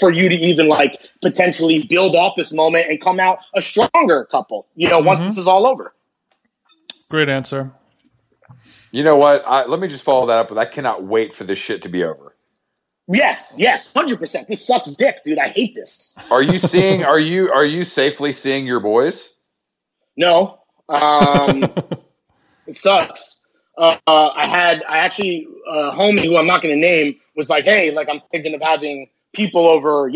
[0.00, 4.26] for you to even like potentially build off this moment and come out a stronger
[4.30, 4.66] couple.
[4.74, 5.28] You know, once Mhm.
[5.28, 5.94] this is all over.
[7.08, 7.72] Great answer.
[8.92, 9.44] You know what?
[9.46, 11.88] I, let me just follow that up with I cannot wait for this shit to
[11.88, 12.34] be over.
[13.08, 14.48] Yes, yes, hundred percent.
[14.48, 15.38] This sucks dick, dude.
[15.38, 16.12] I hate this.
[16.30, 17.04] Are you seeing?
[17.04, 19.34] are you are you safely seeing your boys?
[20.16, 21.62] No, um,
[22.66, 23.36] it sucks.
[23.78, 27.48] Uh, uh, I had I actually a homie who I'm not going to name was
[27.48, 30.10] like, hey, like I'm thinking of having people over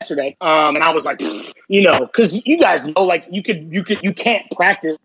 [0.00, 1.20] yesterday, um, and I was like,
[1.68, 4.98] you know, because you guys know, like you could you could you can't practice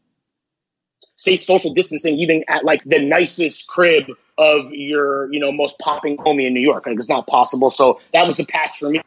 [1.15, 4.05] safe social distancing even at like the nicest crib
[4.37, 6.85] of your you know most popping homie in New York.
[6.85, 7.71] Like it's not possible.
[7.71, 9.01] So that was a pass for me.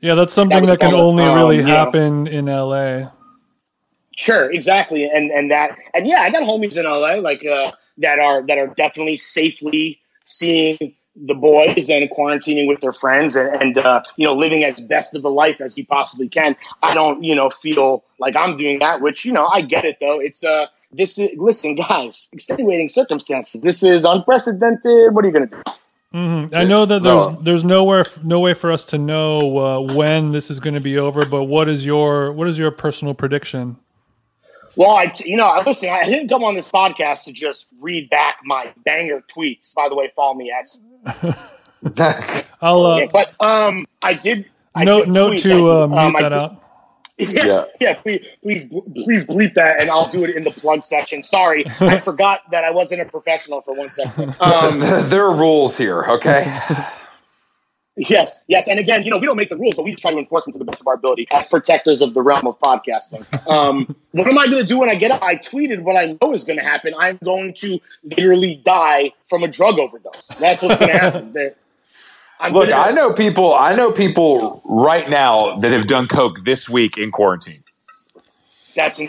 [0.00, 3.10] Yeah, that's something was that can only Um, really happen in LA.
[4.16, 8.18] Sure, exactly, and and that and yeah, I got homies in LA like uh, that
[8.18, 13.78] are that are definitely safely seeing the boys and quarantining with their friends and, and
[13.78, 16.56] uh, you know living as best of a life as you possibly can.
[16.82, 19.98] I don't you know feel like I'm doing that, which you know I get it
[20.00, 20.20] though.
[20.20, 20.66] It's uh
[20.96, 23.60] this is listen guys, extenuating circumstances.
[23.60, 25.14] This is unprecedented.
[25.14, 25.62] What are you gonna do?
[26.12, 27.38] hmm I know that there's No.
[27.42, 30.96] there's nowhere no way for us to know uh, when this is going to be
[30.98, 31.24] over.
[31.24, 33.76] But what is your what is your personal prediction?
[34.76, 35.88] Well, I, you know, I listen.
[35.88, 39.72] I didn't come on this podcast to just read back my banger tweets.
[39.74, 40.68] By the way, follow me at.
[42.60, 44.46] I'll uh, but um, I did.
[44.74, 46.63] I note did note to uh, mute um, I that did- out.
[47.18, 47.64] Yeah, Yeah.
[47.80, 47.94] yeah.
[47.94, 51.22] Please, please, please bleep that, and I'll do it in the plug section.
[51.22, 54.34] Sorry, I forgot that I wasn't a professional for one second.
[54.40, 56.60] Um, there are rules here, okay?
[57.96, 60.18] yes, yes, and again, you know, we don't make the rules, but we try to
[60.18, 63.24] enforce them to the best of our ability as protectors of the realm of podcasting.
[63.48, 65.22] Um, what am I going to do when I get out?
[65.22, 66.94] I tweeted what I know is going to happen.
[66.98, 70.28] I'm going to literally die from a drug overdose.
[70.40, 71.54] That's what's going to happen.
[72.40, 73.54] I'm Look, gonna- I know people.
[73.54, 77.62] I know people right now that have done coke this week in quarantine.
[78.74, 79.00] that's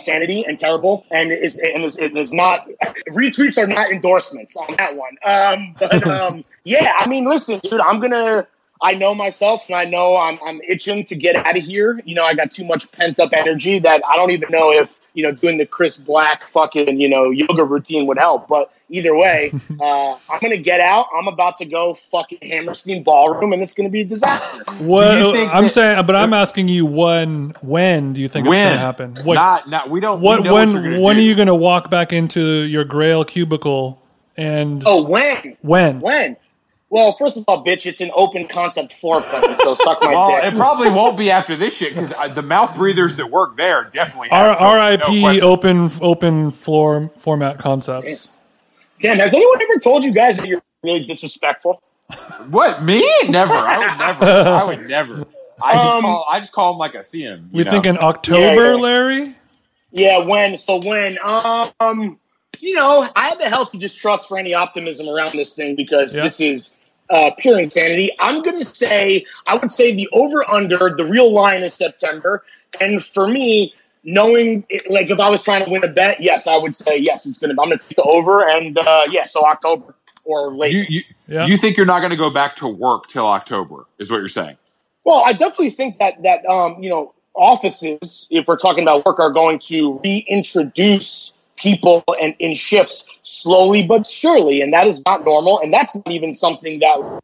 [0.00, 2.68] insanity and terrible, and it is and is, it is not
[3.10, 5.16] retweets are not endorsements on that one.
[5.24, 8.46] Um, but um, yeah, I mean, listen, dude, I'm gonna.
[8.80, 12.00] I know myself, and I know I'm I'm itching to get out of here.
[12.04, 15.00] You know, I got too much pent up energy that I don't even know if
[15.14, 18.46] you know doing the Chris Black fucking you know yoga routine would help.
[18.48, 21.06] But either way, uh, I'm gonna get out.
[21.18, 24.64] I'm about to go fucking Hammerstein Ballroom, and it's gonna be a disaster.
[24.78, 28.28] what Do you think I'm that- saying, but I'm asking you when when do you
[28.28, 29.16] think it's going to happen?
[29.24, 29.90] What Not, not.
[29.90, 30.20] We don't.
[30.20, 31.22] what we know when what you're gonna when do.
[31.22, 34.00] are you going to walk back into your Grail cubicle
[34.36, 35.56] and Oh, when?
[35.62, 36.00] when?
[36.00, 36.36] When?
[36.90, 40.30] Well, first of all, bitch, it's an open concept floor plan, so suck my Well,
[40.40, 40.54] dick.
[40.54, 44.30] it probably won't be after this shit because the mouth breathers that work there definitely.
[44.30, 44.52] R-
[44.92, 48.24] RIP no open open floor format concepts.
[48.24, 48.32] Damn,
[49.02, 51.82] has anyone ever told you guys that you're really disrespectful?
[52.48, 53.06] What me?
[53.28, 53.52] Never.
[53.52, 54.24] I would never.
[54.24, 55.26] I would never.
[55.60, 56.26] I just Um, call.
[56.30, 57.50] I just call him like I see him.
[57.52, 57.70] you We know?
[57.70, 58.80] think in October, Yeah, yeah.
[58.82, 59.34] Larry?
[59.90, 60.56] Yeah, when?
[60.58, 61.18] So when?
[61.22, 62.18] Um,
[62.60, 66.22] you know, I have a healthy distrust for any optimism around this thing because Yeah.
[66.22, 66.74] this is
[67.10, 68.10] uh, pure insanity.
[68.20, 72.44] I'm gonna say, I would say the over under, the real line is September,
[72.80, 73.74] and for me.
[74.04, 76.96] Knowing, it, like, if I was trying to win a bet, yes, I would say
[76.96, 77.26] yes.
[77.26, 77.52] It's gonna.
[77.52, 79.94] I'm gonna take the over, and uh, yeah, so October
[80.24, 80.72] or late.
[80.72, 81.46] You you, Yeah.
[81.46, 83.86] you think you're not going to go back to work till October?
[83.98, 84.56] Is what you're saying?
[85.04, 89.18] Well, I definitely think that that um, you know offices, if we're talking about work,
[89.18, 95.24] are going to reintroduce people and in shifts slowly but surely, and that is not
[95.24, 97.20] normal, and that's not even something that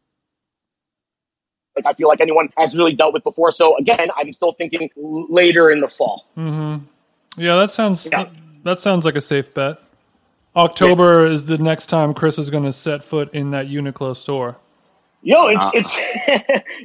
[1.75, 3.51] like I feel like anyone has really dealt with before.
[3.51, 6.25] So again, I'm still thinking later in the fall.
[6.35, 6.77] hmm
[7.37, 8.27] Yeah, that sounds Yeah.
[8.63, 9.79] that sounds like a safe bet.
[10.55, 14.55] October is the next time Chris is going to set foot in that Uniqlo store.
[15.21, 15.91] Yo, it's it's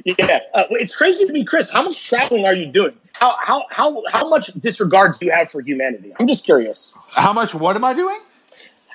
[0.19, 1.69] yeah, uh, it's crazy to me, Chris.
[1.71, 2.93] How much traveling are you doing?
[3.13, 6.11] How how how how much disregard do you have for humanity?
[6.19, 6.91] I'm just curious.
[7.11, 7.53] How much?
[7.53, 8.19] What am I doing?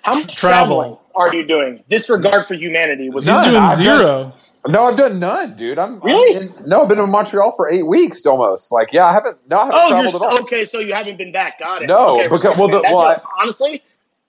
[0.03, 0.77] How much Travel.
[0.81, 1.85] traveling are you doing?
[1.89, 3.45] Disregard for humanity was He's None.
[3.51, 4.35] doing I've zero.
[4.69, 5.79] No, I've done none, dude.
[5.79, 6.37] I'm Really?
[6.37, 8.73] I'm in- no, I've been in Montreal for eight weeks almost.
[8.73, 9.39] Like, yeah, I haven't.
[9.49, 10.41] No, I haven't Oh, you're traveled at all.
[10.45, 10.65] okay.
[10.65, 11.59] So you haven't been back.
[11.59, 11.87] Got it.
[11.87, 12.83] No, okay, because- well, the-.
[12.83, 13.83] Well, does- honestly,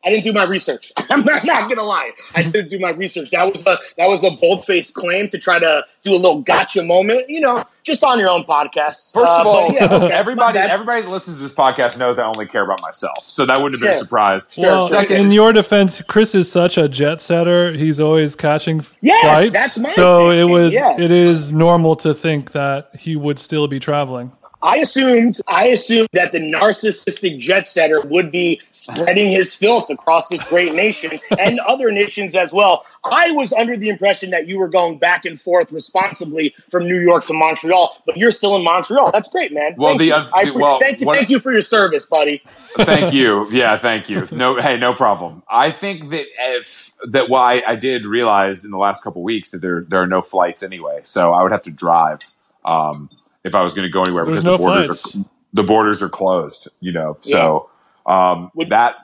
[0.05, 0.93] I didn't do my research.
[1.09, 2.11] I'm not, not gonna lie.
[2.35, 3.31] I didn't do my research.
[3.31, 6.41] That was a that was a bold faced claim to try to do a little
[6.41, 7.29] gotcha moment.
[7.29, 9.11] You know, just on your own podcast.
[9.13, 12.23] First Uh, of all, yeah, okay, everybody everybody that listens to this podcast knows I
[12.25, 14.03] only care about myself, so that wouldn't have been a Sure.
[14.03, 14.47] surprise.
[14.55, 15.03] Well, sure.
[15.17, 17.73] in your defense, Chris is such a jet setter.
[17.73, 19.51] He's always catching Yes, flights.
[19.53, 20.99] that's my so thing, it was yes.
[20.99, 24.31] it is normal to think that he would still be traveling.
[24.61, 30.27] I assumed I assumed that the narcissistic jet setter would be spreading his filth across
[30.29, 32.83] this great nation and other nations as well.
[33.05, 36.99] I was under the impression that you were going back and forth responsibly from New
[36.99, 39.11] York to Montreal, but you're still in Montreal.
[39.11, 39.75] That's great, man.
[39.77, 40.13] Well, thank the you.
[40.15, 42.41] oth- I well, thank you, what- thank you for your service, buddy.
[42.79, 43.49] thank you.
[43.51, 44.27] Yeah, thank you.
[44.31, 45.43] No, hey, no problem.
[45.49, 49.61] I think that if that why I did realize in the last couple weeks that
[49.61, 52.21] there there are no flights anyway, so I would have to drive
[52.65, 53.09] um,
[53.47, 55.15] if I was going to go anywhere There's because no the borders flights.
[55.15, 56.67] are the borders are closed.
[56.81, 57.69] You know, so
[58.05, 58.95] um, Would- that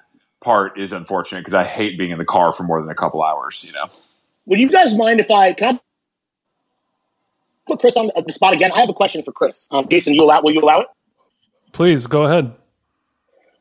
[0.41, 3.23] part is unfortunate because I hate being in the car for more than a couple
[3.23, 3.63] hours.
[3.65, 3.85] You know.
[4.45, 5.79] Would you guys mind if I can I
[7.65, 8.71] put Chris on the spot again?
[8.73, 9.67] I have a question for Chris.
[9.71, 10.41] Um, Jason, you allow?
[10.41, 10.87] Will you allow it?
[11.71, 12.53] Please go ahead.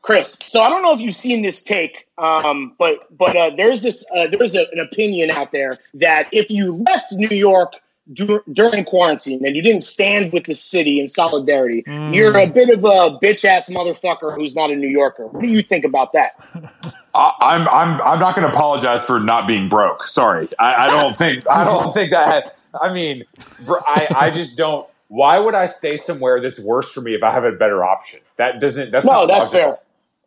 [0.02, 0.32] Chris.
[0.40, 4.04] So I don't know if you've seen this take, um, but but uh, there's this
[4.14, 7.74] uh, there's a, an opinion out there that if you left New York
[8.12, 12.14] dur- during quarantine and you didn't stand with the city in solidarity, mm.
[12.14, 15.26] you're a bit of a bitch ass motherfucker who's not a New Yorker.
[15.26, 16.32] What do you think about that?
[17.14, 20.04] I, I'm I'm I'm not going to apologize for not being broke.
[20.04, 22.56] Sorry, I, I don't think I don't think that.
[22.80, 23.24] I mean,
[23.68, 24.88] I I just don't.
[25.08, 28.20] Why would I stay somewhere that's worse for me if I have a better option?
[28.38, 28.90] That doesn't.
[28.92, 29.60] That's No, not that's logical.
[29.60, 29.78] fair.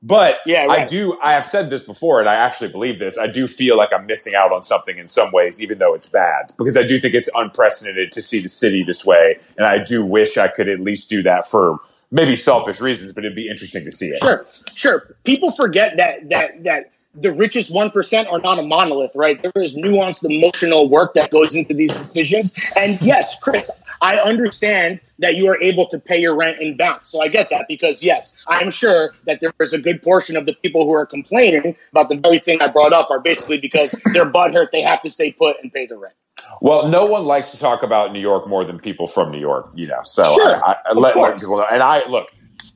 [0.02, 1.18] But Yeah, I do.
[1.22, 3.18] I have said this before, and I actually believe this.
[3.18, 6.08] I do feel like I'm missing out on something in some ways, even though it's
[6.08, 9.84] bad, because I do think it's unprecedented to see the city this way, and I
[9.84, 11.80] do wish I could at least do that for
[12.12, 14.22] maybe selfish reasons, but it'd be interesting to see it.
[14.22, 15.16] Sure, sure.
[15.24, 19.42] People forget that that that the richest one percent are not a monolith, right?
[19.42, 22.54] There is nuanced emotional work that goes into these decisions.
[22.76, 23.72] And yes, Chris,
[24.02, 27.08] I understand that you are able to pay your rent and bounce.
[27.08, 30.46] So I get that because yes, I'm sure that there is a good portion of
[30.46, 33.92] the people who are complaining about the very thing I brought up are basically because
[34.14, 36.16] they're butthurt they have to stay put and pay the rent.
[36.62, 39.72] Well, no one likes to talk about New York more than people from New York,
[39.74, 40.02] you know.
[40.04, 41.66] So Sure, I, I, I let, let people know.
[41.70, 42.28] And I look,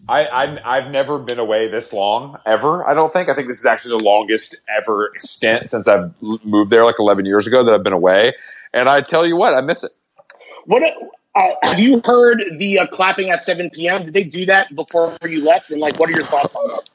[0.08, 2.88] I, I I've never been away this long ever.
[2.88, 3.30] I don't think.
[3.30, 7.26] I think this is actually the longest ever stint since I've moved there like 11
[7.26, 8.34] years ago that I've been away.
[8.74, 9.92] And I tell you what, I miss it.
[10.70, 10.84] What
[11.36, 14.06] uh, have you heard the uh, clapping at 7 p.m.?
[14.06, 15.72] Did they do that before you left?
[15.72, 16.90] And like, what are your thoughts on that?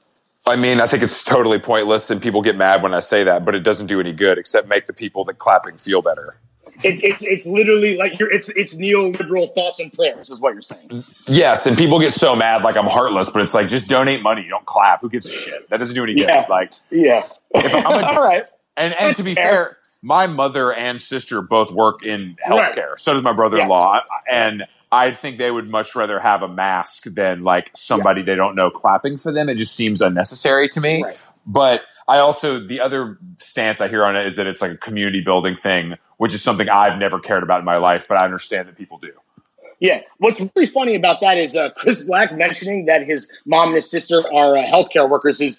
[0.47, 3.45] I mean, I think it's totally pointless, and people get mad when I say that,
[3.45, 6.37] but it doesn't do any good except make the people that clapping feel better.
[6.83, 10.62] It's it's it's literally like you're it's it's neoliberal thoughts and prayers is what you're
[10.62, 11.05] saying.
[11.27, 14.47] Yes, and people get so mad like I'm heartless, but it's like just donate money,
[14.49, 15.01] don't clap.
[15.01, 15.68] Who gives a shit?
[15.70, 16.29] That doesn't do any good.
[16.29, 16.47] Yeah.
[16.49, 17.27] Like, Yeah.
[17.55, 18.45] All right.
[18.77, 19.51] And and That's to be fair.
[19.51, 22.99] fair, my mother and sister both work in healthcare.
[22.99, 24.01] So does my brother-in-law,
[24.31, 28.55] and I think they would much rather have a mask than like somebody they don't
[28.55, 29.49] know clapping for them.
[29.49, 31.03] It just seems unnecessary to me.
[31.03, 31.23] Right.
[31.47, 34.77] But I also the other stance I hear on it is that it's like a
[34.77, 38.27] community building thing, which is something I've never cared about in my life, but I
[38.27, 39.13] understand that people do.
[39.81, 40.03] Yeah.
[40.19, 43.91] What's really funny about that is uh, Chris Black mentioning that his mom and his
[43.91, 45.59] sister are uh, healthcare workers is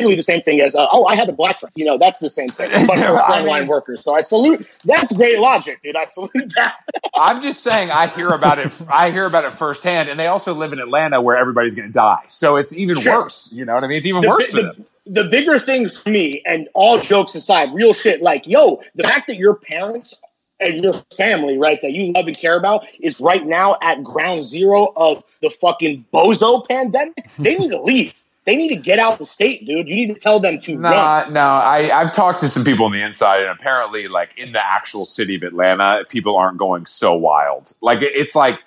[0.00, 1.72] literally the same thing as uh, oh I have a black friend.
[1.76, 4.04] You know that's the same thing, but for I frontline workers.
[4.04, 4.66] So I salute.
[4.84, 5.96] That's great logic, dude.
[5.96, 6.76] I salute that.
[7.14, 10.54] I'm just saying I hear about it I hear about it firsthand and they also
[10.54, 12.22] live in Atlanta where everybody's going to die.
[12.28, 13.22] So it's even Sure.
[13.22, 13.98] worse, you know what I mean?
[13.98, 14.86] It's even the, worse for the, them.
[15.06, 19.26] the bigger thing for me, and all jokes aside, real shit, like, yo, the fact
[19.28, 20.20] that your parents
[20.60, 24.44] and your family, right, that you love and care about is right now at ground
[24.44, 28.22] zero of the fucking bozo pandemic, they need to leave.
[28.50, 29.86] They need to get out the state, dude.
[29.86, 31.32] You need to tell them to run.
[31.32, 31.40] No.
[31.40, 35.04] I, I've talked to some people on the inside, and apparently, like in the actual
[35.04, 37.72] city of Atlanta, people aren't going so wild.
[37.80, 38.58] Like it's like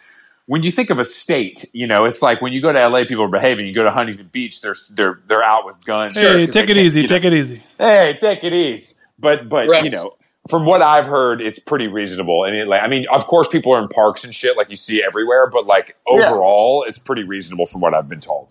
[0.45, 3.03] when you think of a state, you know, it's like when you go to LA,
[3.03, 3.67] people are behaving.
[3.67, 6.15] You go to Huntington Beach, they're they're they're out with guns.
[6.15, 7.05] Hey, take it easy.
[7.05, 7.61] Take it easy.
[7.77, 9.01] Hey, take it easy.
[9.19, 9.83] But but Right.
[9.83, 10.15] you know,
[10.49, 12.45] from what I've heard, it's pretty reasonable.
[12.45, 14.77] And it, like, I mean, of course, people are in parks and shit like you
[14.77, 15.47] see everywhere.
[15.47, 16.29] But like Yeah.
[16.29, 18.47] overall, it's pretty reasonable from what I've been told.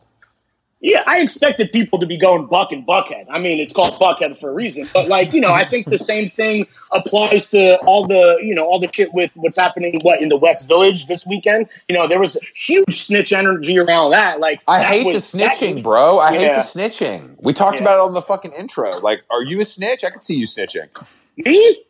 [0.85, 3.27] Yeah, I expected people to be going buck and buckhead.
[3.31, 4.89] I mean, it's called buckhead for a reason.
[4.93, 8.65] But like, you know, I think the same thing applies to all the, you know,
[8.65, 11.69] all the shit with what's happening what in the West Village this weekend.
[11.89, 14.41] You know, there was huge snitch energy around that.
[14.41, 16.19] Like, I that hate was- the snitching, was- bro.
[16.19, 17.37] I hate the snitching.
[17.41, 17.83] We talked Yeah.
[17.85, 18.99] about it on the fucking intro.
[18.99, 20.03] Like, are you a snitch?
[20.03, 20.89] I can see you snitching.
[21.37, 21.85] Me,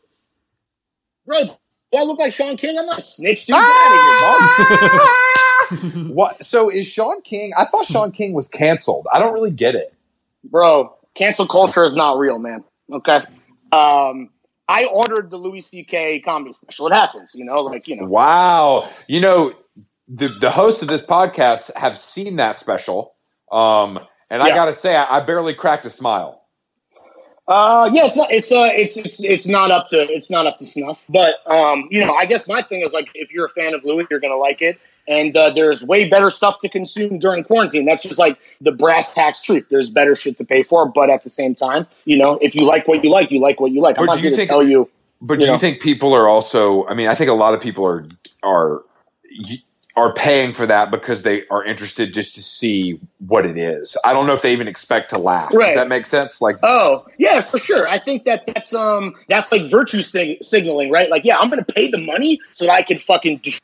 [1.27, 1.45] bro.
[1.45, 2.79] Do I look like Shaun King?
[2.79, 3.55] I'm not a snitch, dude.
[3.55, 5.09] Get out of here, dog.
[6.09, 6.43] what?
[6.45, 7.53] So is Shaun King?
[7.57, 9.07] I thought Shaun King was canceled.
[9.13, 9.95] I don't really get it.
[10.45, 10.97] bro.
[11.15, 12.65] Cancel culture is not real, man.
[12.91, 13.21] Okay.
[13.71, 14.31] Um,
[14.69, 16.21] I ordered the Louis C.K.
[16.21, 16.87] comedy special.
[16.87, 18.07] It happens, you know, like you know.
[18.07, 18.89] Wow.
[19.07, 19.53] You know,
[20.09, 23.15] the the hosts of this podcast have seen that special.
[23.51, 23.99] Um,
[24.31, 26.43] and I gotta say, I, I barely cracked a smile.
[27.49, 30.59] Uh, yeah, it's not, it's uh, it's it's it's not up to it's not up
[30.59, 31.05] to snuff.
[31.09, 33.85] But um, you know, I guess my thing is like, if you're a fan of
[33.85, 34.79] Louis, you're gonna like it.
[35.09, 37.85] And uh, there's way better stuff to consume during quarantine.
[37.85, 39.67] That's just like the brass tacks truth.
[39.69, 42.63] There's better shit to pay for, but at the same time, you know, if you
[42.63, 43.99] like what you like, you like what you like.
[43.99, 44.89] I'm But not do you to think- tell you.
[45.25, 46.85] But You do you think people are also?
[46.89, 48.05] I mean, I think a lot of people are
[48.43, 48.83] are
[49.95, 53.97] are paying for that because they are interested just to see what it is.
[54.05, 55.53] I don't know if they even expect to laugh.
[55.53, 56.41] Does that make sense?
[56.41, 57.87] Like, Oh yeah, for sure.
[57.89, 61.11] I think that that's um that's like virtue sig- signaling, right?
[61.11, 63.59] Like, yeah, I'm going to pay the money so that I can fucking des-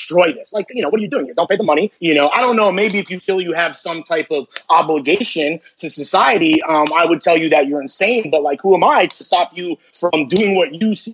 [0.00, 0.52] destroy this.
[0.52, 1.34] Like, you know, what are you doing here?
[1.34, 1.92] Don't pay the money.
[2.00, 2.72] You know, I don't know.
[2.72, 7.20] Maybe if you feel you have some type of obligation to society, um, I would
[7.22, 8.30] tell you that you're insane.
[8.30, 11.12] But like, who am I to stop you from doing what you see?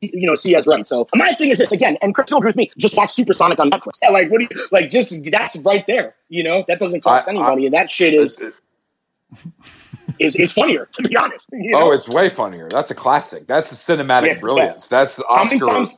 [0.00, 0.86] You know, see as right.
[0.86, 2.70] So my thing is this again, and Chris, you'll agree with me.
[2.78, 3.98] Just watch Supersonic on Netflix.
[4.00, 4.90] Yeah, Like, what do you like?
[4.92, 6.14] Just that's right there.
[6.28, 8.40] You know, that doesn't cost I- any money, and that shit is
[10.20, 11.48] is, is funnier to be honest.
[11.52, 11.88] you know?
[11.88, 12.68] oh, it's way funnier.
[12.68, 13.48] That's a classic.
[13.48, 14.86] That's a cinematic the brilliance.
[14.86, 15.66] That's how many Oscar.
[15.66, 15.96] times?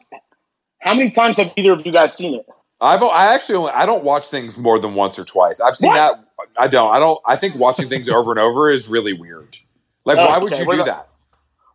[0.80, 2.46] How many times have either of you guys seen it?
[2.80, 5.60] I've I actually only, I don't watch things more than once or twice.
[5.60, 5.96] I've seen What?
[5.96, 6.24] that.
[6.58, 6.90] I don't.
[6.94, 7.20] I don't.
[7.26, 9.58] I think watching things over and over is really weird.
[10.06, 10.62] Like, Oh, why would okay.
[10.62, 11.08] you What do about- that?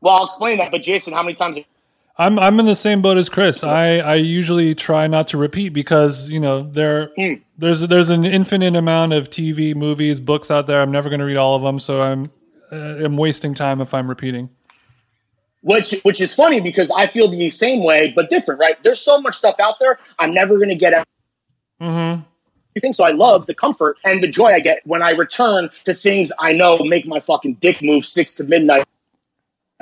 [0.01, 0.71] Well, I'll explain that.
[0.71, 1.57] But Jason, how many times?
[2.17, 3.63] I'm I'm in the same boat as Chris.
[3.63, 7.33] I, I usually try not to repeat because you know there Hmm.
[7.57, 10.81] there's there's an infinite amount of TV, movies, books out there.
[10.81, 12.23] I'm never going to read all of them, so I'm
[12.71, 14.49] uh, I'm wasting time if I'm repeating.
[15.65, 18.77] Which which is funny because I feel the same way, but different, right?
[18.83, 19.97] There's so much stuff out there.
[20.19, 20.93] I'm never going to get
[21.81, 22.21] Mm-hmm.
[22.75, 22.93] everything.
[22.93, 26.31] So I love the comfort and the joy I get when I return to things
[26.39, 28.87] I know make my fucking dick move six to midnight.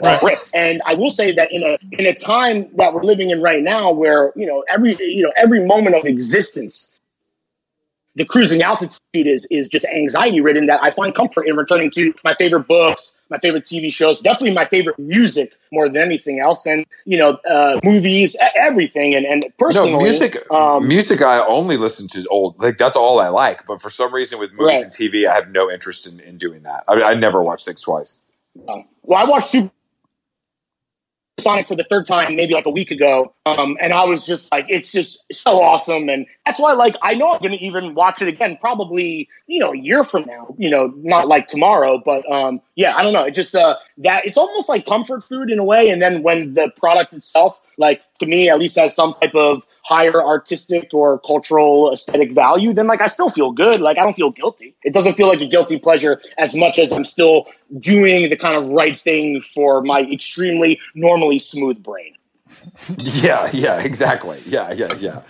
[0.02, 0.38] Right.
[0.54, 3.62] And I will say that in a in a time that we're living in right
[3.62, 6.90] now, where you know every you know every moment of existence,
[8.16, 10.68] the cruising altitude is is just anxiety ridden.
[10.68, 14.54] That I find comfort in returning to my favorite books, my favorite TV shows, definitely
[14.54, 19.16] my favorite music more than anything else, and you know uh, movies, everything.
[19.16, 20.38] And and personally, No, music.
[20.52, 21.22] um, music.
[21.22, 22.60] I only listen to old.
[22.60, 23.66] Like that's all I like.
[23.66, 24.84] But for some reason, with movies Right.
[24.84, 26.84] and TV, I have no interest in, in doing that.
[26.88, 28.20] I, mean, I never watch things twice.
[28.70, 29.73] Um, well, I watched Super
[31.40, 34.52] Sonic for the third time maybe like a week ago, um, and I was just
[34.52, 37.96] like, it's just so awesome, and that's why like I know I'm going to even
[37.96, 42.00] watch it again, probably you know a year from now, you know, not like tomorrow,
[42.04, 45.50] but um, yeah, I don't know, it just uh, that it's almost like comfort food
[45.50, 48.96] in a way, and then when the product itself, like to me at least, has
[48.96, 53.82] some type of higher artistic or cultural aesthetic value, then like I still feel good.
[53.82, 54.76] Like I don't feel guilty.
[54.84, 57.48] It doesn't feel like a guilty pleasure as much as I'm still
[57.80, 62.14] doing the kind of right thing for my extremely normally smooth brain.
[62.98, 64.40] Yeah, yeah, exactly.
[64.46, 65.24] Yeah, yeah, yeah.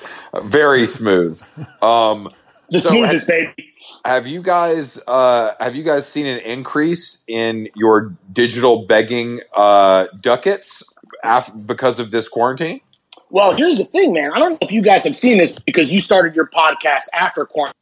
[0.43, 1.41] Very smooth.
[1.81, 2.29] Um,
[2.69, 3.73] The So, smoothest, baby.
[4.05, 10.07] have you guys uh, have you guys seen an increase in your digital begging uh,
[10.19, 10.83] ducats
[11.23, 12.81] af- because of this quarantine?
[13.33, 14.31] Well, here's the thing, man.
[14.31, 17.47] I don't know if you guys have seen this because you started your podcast after
[17.47, 17.73] quarantine.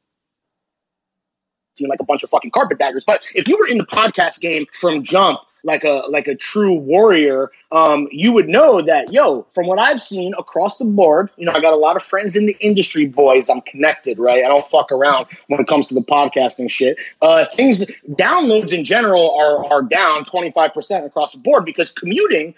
[1.81, 5.03] Like a bunch of fucking carpetbaggers, but if you were in the podcast game from
[5.03, 9.47] jump, like a like a true warrior, um, you would know that yo.
[9.51, 12.35] From what I've seen across the board, you know, I got a lot of friends
[12.35, 13.49] in the industry, boys.
[13.49, 14.45] I'm connected, right?
[14.45, 16.97] I don't fuck around when it comes to the podcasting shit.
[17.21, 22.53] Uh, things downloads in general are are down 25 percent across the board because commuting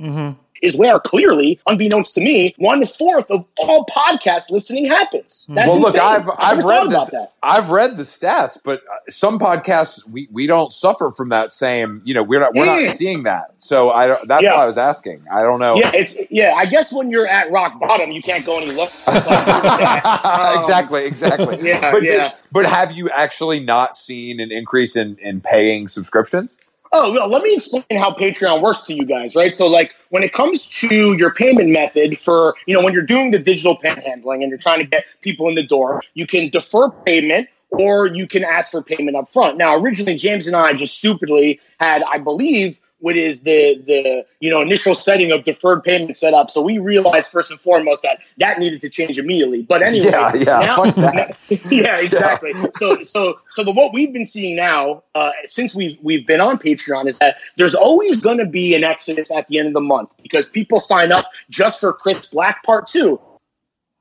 [0.00, 0.38] Mm-hmm.
[0.62, 5.44] is where clearly, unbeknownst to me, one fourth of all podcast listening happens.
[5.48, 6.02] That's well, look, insane.
[6.06, 6.92] I've I I've read this.
[6.94, 7.32] about that.
[7.42, 12.02] I've read the stats, but uh, some podcasts we, we don't suffer from that same.
[12.04, 12.90] You know, we're not we're not Mm.
[12.92, 13.54] seeing that.
[13.58, 14.54] So I that's Yeah.
[14.56, 15.24] why I was asking.
[15.32, 15.76] I don't know.
[15.76, 16.54] Yeah, it's yeah.
[16.54, 18.86] I guess when you're at rock bottom, you can't go any lower.
[18.88, 20.24] So I agree with that.
[20.54, 21.58] Um, exactly, exactly.
[21.68, 22.32] yeah, but did- yeah.
[22.52, 26.56] but have you actually not seen an increase in in paying subscriptions?
[26.92, 29.54] Oh, well, let me explain how Patreon works to you guys, right?
[29.54, 33.30] So, like, when it comes to your payment method for, you know, when you're doing
[33.30, 36.90] the digital panhandling and you're trying to get people in the door, you can defer
[36.90, 39.58] payment or you can ask for payment up front.
[39.58, 44.50] Now, originally, James and I just stupidly had, I believe, what is the the you
[44.50, 46.50] know initial setting of deferred payment set up.
[46.50, 49.62] So we realized first and foremost that that needed to change immediately.
[49.62, 51.36] But anyway, Yeah, yeah, now- fuck that.
[51.70, 52.52] yeah, exactly.
[52.76, 56.58] So so so the what we've been seeing now uh, since we've we've been on
[56.58, 59.80] Patreon is that there's always going to be an exodus at the end of the
[59.80, 63.20] month because people sign up just for Chris Black Part Two.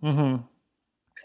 [0.02, 0.38] hmm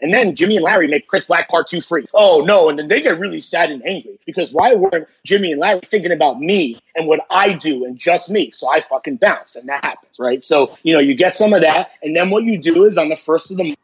[0.03, 2.05] And then Jimmy and Larry make Chris Black Part 2 free.
[2.13, 2.69] Oh, no.
[2.69, 6.11] And then they get really sad and angry because why weren't Jimmy and Larry thinking
[6.11, 8.51] about me and what I do and just me?
[8.51, 10.43] So I fucking bounce and that happens, right?
[10.43, 11.91] So, you know, you get some of that.
[12.03, 13.75] And then what you do is on the first of the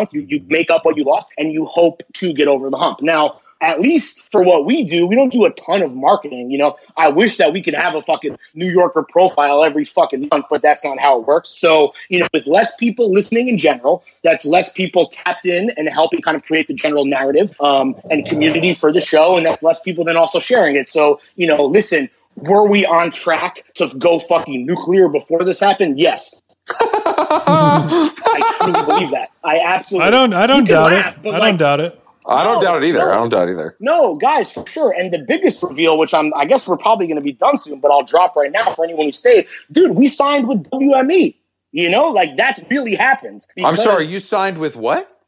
[0.00, 2.78] month, you, you make up what you lost and you hope to get over the
[2.78, 3.02] hump.
[3.02, 6.50] Now, at least for what we do, we don't do a ton of marketing.
[6.50, 10.28] You know, I wish that we could have a fucking New Yorker profile every fucking
[10.30, 11.50] month, but that's not how it works.
[11.50, 15.88] So, you know, with less people listening in general, that's less people tapped in and
[15.88, 19.36] helping kind of create the general narrative um, and community for the show.
[19.36, 20.88] And that's less people then also sharing it.
[20.88, 25.98] So, you know, listen, were we on track to go fucking nuclear before this happened?
[25.98, 26.42] Yes.
[26.80, 29.30] I truly believe that.
[29.42, 30.32] I absolutely I don't.
[30.34, 31.28] I don't doubt laugh, it.
[31.28, 32.02] I like, don't doubt it.
[32.28, 32.98] I don't No, doubt it either.
[32.98, 33.10] no.
[33.12, 33.76] I don't doubt it either.
[33.80, 34.92] No, guys, for sure.
[34.92, 37.78] And the biggest reveal, which I'm, I guess we're probably going to be done soon,
[37.80, 39.46] but I'll drop right now for anyone who stayed.
[39.70, 41.36] Dude, we signed with WME.
[41.72, 43.46] You know, like that really happened.
[43.62, 45.20] I'm sorry, you signed with what?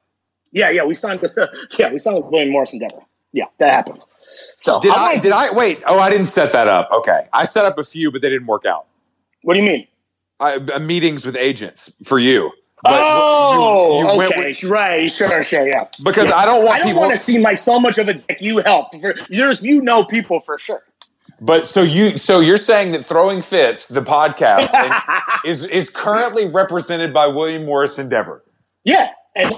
[0.50, 1.36] Yeah, yeah, we signed with,
[1.78, 3.00] yeah, we signed with William Morris Endeavor.
[3.32, 4.00] Yeah, that happened.
[4.56, 5.82] So Did I'm I did I wait?
[5.86, 6.88] Oh, I didn't set that up.
[6.90, 7.26] Okay.
[7.32, 8.86] I set up a few, but they didn't work out.
[9.42, 9.86] What do you mean?
[10.40, 12.50] I, uh, meetings with agents for you.
[12.82, 15.88] But oh, you- you okay, with- right, sure, sure, yeah.
[16.04, 16.36] because Yeah.
[16.36, 17.02] I don't want I don't people.
[17.02, 18.38] want to see my so much of a dick.
[18.40, 18.94] You helped.
[19.00, 20.82] For, there's, you know, people for sure.
[21.40, 24.70] But so you so you're saying that throwing fits the podcast
[25.44, 28.44] is is currently represented by William Morris Endeavor.
[28.84, 29.54] Yeah, and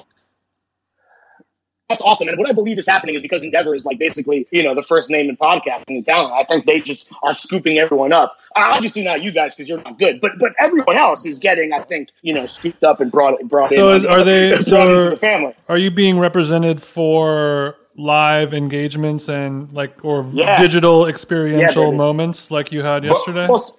[1.89, 2.29] that's awesome.
[2.29, 4.83] And what I believe is happening is because Endeavor is like basically, you know, the
[4.83, 6.31] first name in podcasting in town.
[6.33, 8.37] I think they just are scooping everyone up.
[8.57, 11.73] Uh, Obviously not you guys because you're not good, but but everyone else is getting,
[11.73, 13.99] I think, you know, scooped up and brought brought So in.
[13.99, 15.55] is- are they- so are- the family?
[15.69, 20.59] Are you being represented for live engagements and like or Yes.
[20.59, 21.97] digital experiential baby.
[21.99, 23.47] moments like you had yesterday?
[23.47, 23.77] Well, s-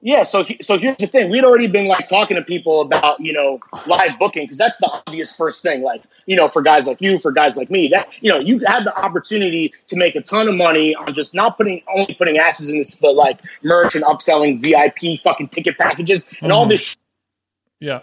[0.00, 0.22] yeah.
[0.22, 3.58] So so here's the thing: we'd already been like talking to people about you know
[3.88, 5.82] live booking because that's the obvious first thing.
[5.82, 8.58] Like you know, for guys like you, for guys like me, that you know, you
[8.66, 12.36] had the opportunity to make a ton of money on just not putting only putting
[12.36, 16.70] asses in this, but like merch and upselling VIP fucking ticket packages and all Mhm.
[16.70, 16.96] this
[17.80, 18.00] yeah.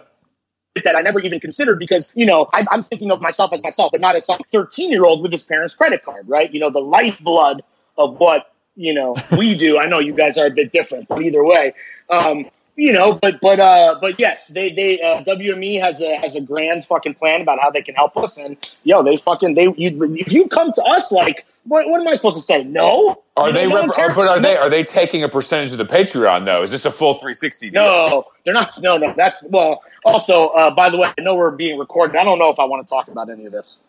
[0.84, 3.92] that I never even considered because you know I, I'm thinking of myself as myself,
[3.92, 6.52] but not as some 13 year old with his parents' credit card, right?
[6.52, 7.62] You know, the lifeblood
[7.96, 9.78] of what you know we do.
[9.78, 11.74] I know you guys are a bit different, but either way,
[12.10, 12.46] um,
[12.76, 16.40] you know, but but uh, but yes, they they uh, WME has a has a
[16.40, 20.14] grand fucking plan about how they can help us, and yo, they fucking they you,
[20.16, 21.46] if you come to us like.
[21.68, 22.62] What, what am I supposed to say?
[22.62, 23.24] No.
[23.36, 23.66] Are You they?
[23.66, 24.14] Rep- cares.
[24.14, 24.42] but are No.
[24.48, 24.56] they?
[24.56, 26.62] Are they taking a percentage of the Patreon though?
[26.62, 27.70] Is this a full 360?
[27.70, 27.82] Deal?
[27.82, 28.80] No, they're not.
[28.80, 29.12] No, no.
[29.16, 29.82] That's well.
[30.04, 32.14] Also, uh, by the way, I know we're being recorded.
[32.14, 33.80] I don't know if I want to talk about any of this.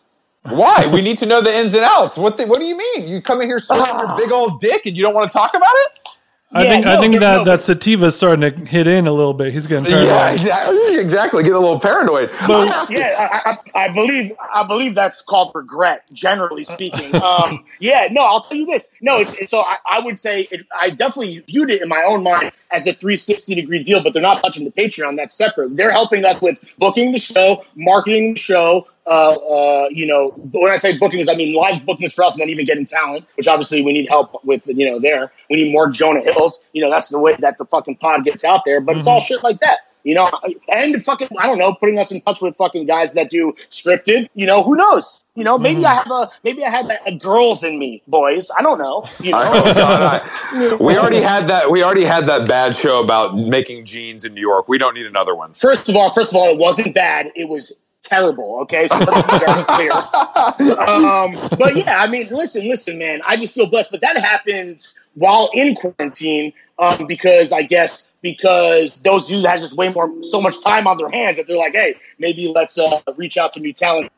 [0.42, 0.90] Why?
[0.92, 2.18] We need to know the ins and outs.
[2.18, 2.36] What?
[2.36, 3.06] The, what do you mean?
[3.06, 5.54] You come in here swinging your big old dick and you don't want to talk
[5.54, 6.08] about it?
[6.50, 7.44] I Yeah, think I think no, that no.
[7.44, 9.52] that sativa's starting to hit in a little bit.
[9.52, 10.08] He's getting paranoid.
[10.08, 10.96] Yeah, exactly.
[10.98, 11.42] Exactly.
[11.42, 12.30] Get a little paranoid.
[12.40, 17.14] I'm asking- Yeah, I, I, I believe I believe that's called regret, generally speaking.
[17.28, 18.84] Um, yeah, no, I'll tell you this.
[19.02, 22.02] No, it's, it's so I, I would say it, I definitely viewed it in my
[22.06, 25.16] own mind as a 360 degree deal, but they're not touching the Patreon.
[25.16, 25.76] That's separate.
[25.76, 28.86] They're helping us with booking the show, marketing the show.
[29.08, 32.42] Uh, uh, you know, when I say bookings, I mean live bookings for us, and
[32.42, 34.62] then even getting talent, which obviously we need help with.
[34.66, 36.60] You know, there we need more Jonah Hills.
[36.72, 38.80] You know, that's the way that the fucking pod gets out there.
[38.82, 39.78] But it's all shit like that.
[40.04, 40.30] You know,
[40.68, 44.28] and fucking, I don't know, putting us in touch with fucking guys that do scripted.
[44.34, 45.22] You know, who knows?
[45.34, 48.48] You know, maybe I have a, maybe I have a, a girls in me, boys.
[48.56, 49.04] I don't know.
[49.20, 51.70] You know, Oh, God, I- we already had that.
[51.70, 54.68] We already had that bad show about making jeans in New York.
[54.68, 55.52] We don't need another one.
[55.54, 57.30] first of all, first of all, it wasn't bad.
[57.34, 57.76] It was
[58.08, 58.60] terrible.
[58.62, 59.92] Okay, so clear.
[60.78, 63.20] Um, but yeah, I mean, listen, listen, man.
[63.26, 63.90] I just feel blessed.
[63.90, 69.76] But that happened while in quarantine um, because I guess because those dudes has just
[69.76, 73.00] way more, so much time on their hands that they're like, hey, maybe let's uh,
[73.16, 74.10] reach out to new talent.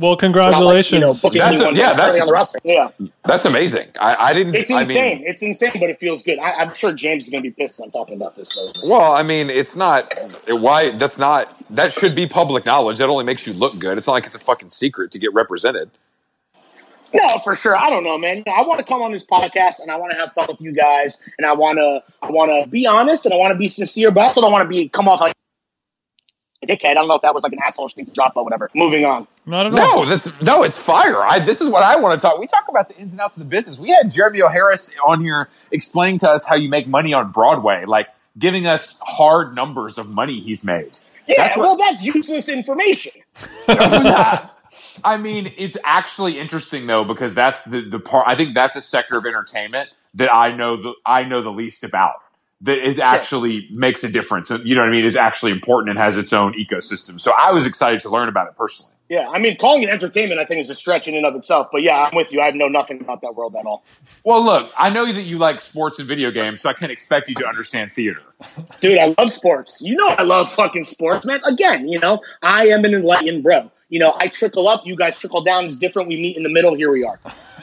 [0.00, 0.92] Well, Not like, congratulations.
[0.92, 2.58] you know, That's a- yeah, that's that's- on the roster.
[2.64, 2.88] Yeah,
[3.26, 3.88] That's amazing.
[4.00, 4.54] I, I didn't.
[4.56, 5.18] it's I insane.
[5.18, 6.38] mean, it's insane, but it feels good.
[6.38, 7.78] I, I'm sure James is going to be pissed.
[7.82, 8.48] I'm talking about this.
[8.54, 10.10] But well, I mean, it's not.
[10.48, 10.90] Why?
[10.92, 11.54] That's not.
[11.68, 12.96] That should be public knowledge.
[12.96, 13.98] That only makes you look good.
[13.98, 15.90] It's not like it's a fucking secret to get represented.
[17.12, 17.76] No, for sure.
[17.76, 18.42] I don't know, man.
[18.46, 20.72] I want to come on this podcast and I want to have fun with you
[20.72, 23.68] guys, and I want to, I want to be honest and I want to be
[23.68, 25.34] sincere, but I also don't want to be come off like
[26.62, 26.90] a dickhead.
[26.90, 28.70] I don't know if that was like an asshole thing to drop, but whatever.
[28.74, 29.26] Moving on.
[29.50, 30.04] Not at all.
[30.04, 31.16] No, this no, it's fire.
[31.22, 32.38] I, this is what I want to talk.
[32.38, 33.78] We talk about the ins and outs of the business.
[33.78, 34.48] We had Jeremy O.
[34.48, 39.00] Harris on here explaining to us how you make money on Broadway, like giving us
[39.04, 40.98] hard numbers of money he's made.
[41.26, 43.12] Yeah, That's what- well, that's useless information.
[43.68, 48.26] I mean, it's actually interesting though because that's the the part.
[48.28, 51.84] I think that's a sector of entertainment that I know the I know the least
[51.84, 52.14] about.
[52.62, 54.50] That is actually makes a difference.
[54.50, 55.06] You know what I mean?
[55.06, 57.18] Is actually important and has its own ecosystem.
[57.18, 58.92] So I was excited to learn about it personally.
[59.10, 61.66] Yeah, I mean, calling it entertainment, I think, is a stretch in and of itself.
[61.72, 62.40] But yeah, I'm with you.
[62.40, 63.82] I know nothing about that world at all.
[64.24, 67.28] Well, look, I know that you like sports and video games, so I can't expect
[67.28, 68.22] you to understand theater.
[68.80, 69.80] Dude, I love sports.
[69.82, 71.40] You know, I love fucking sports, man.
[71.44, 73.68] Again, you know, I am an enlightened bro.
[73.88, 75.64] You know, I trickle up, you guys trickle down.
[75.64, 76.08] It's different.
[76.08, 76.76] We meet in the middle.
[76.76, 77.18] Here we are.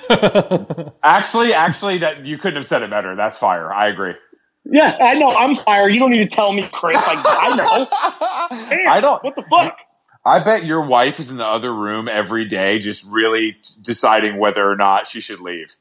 [1.04, 3.16] Actually, actually, that you couldn't have said it better.
[3.16, 3.74] That's fire.
[3.74, 4.14] I agree.
[4.66, 5.30] Yeah, I know.
[5.30, 5.89] I'm fire.
[5.89, 6.95] You don't need to tell me, Chris.
[7.08, 8.68] Like, I know.
[8.70, 9.78] Damn, I don't- What the fuck?
[10.28, 14.38] I bet your wife is in the other room every day, just really t- deciding
[14.38, 15.75] whether or not she should leave.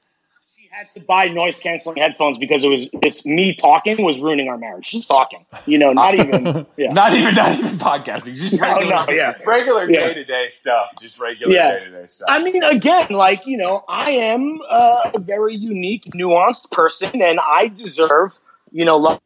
[0.57, 4.49] She had to buy noise canceling headphones because it was this me talking was ruining
[4.49, 4.86] our marriage.
[4.86, 5.44] She's talking.
[5.66, 6.66] You know, not even.
[6.76, 6.92] Yeah.
[6.92, 8.34] Not even, not even podcasting.
[8.34, 9.34] Just No, regular, no, yeah.
[9.47, 10.90] regular day to day stuff.
[11.01, 12.28] Just regular day to day stuff.
[12.30, 17.40] I mean, again, like, you know, I am uh, a very unique, nuanced person, and
[17.40, 18.38] I deserve,
[18.70, 19.20] you know, love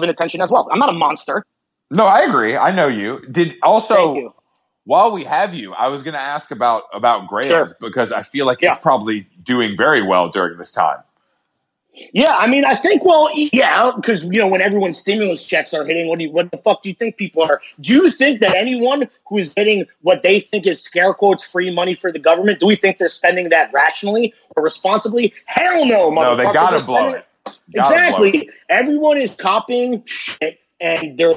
[0.00, 0.68] and attention as well.
[0.72, 1.44] I'm not a monster.
[1.90, 2.56] No, I agree.
[2.56, 3.20] I know you.
[3.30, 4.34] Did also you.
[4.84, 7.76] while we have you, I was going to ask about about Grailed Sure.
[7.80, 8.70] because I feel like Yeah.
[8.72, 10.98] it's probably doing very well during this time.
[12.12, 15.84] Yeah, I mean, I think, well, yeah, because, you know, when everyone's stimulus checks are
[15.84, 17.60] hitting, what, do you, what the fuck do you think people are?
[17.80, 21.74] Do you think that anyone who is getting what they think is scare quotes free
[21.74, 25.34] money for the government, do we think they're spending that rationally or responsibly?
[25.46, 26.52] Hell no, No, they motherfucker.
[26.52, 27.24] gotta blow it.
[27.44, 28.34] Gotta blow it.
[28.34, 28.50] Exactly.
[28.68, 31.36] Everyone is copying shit, and there's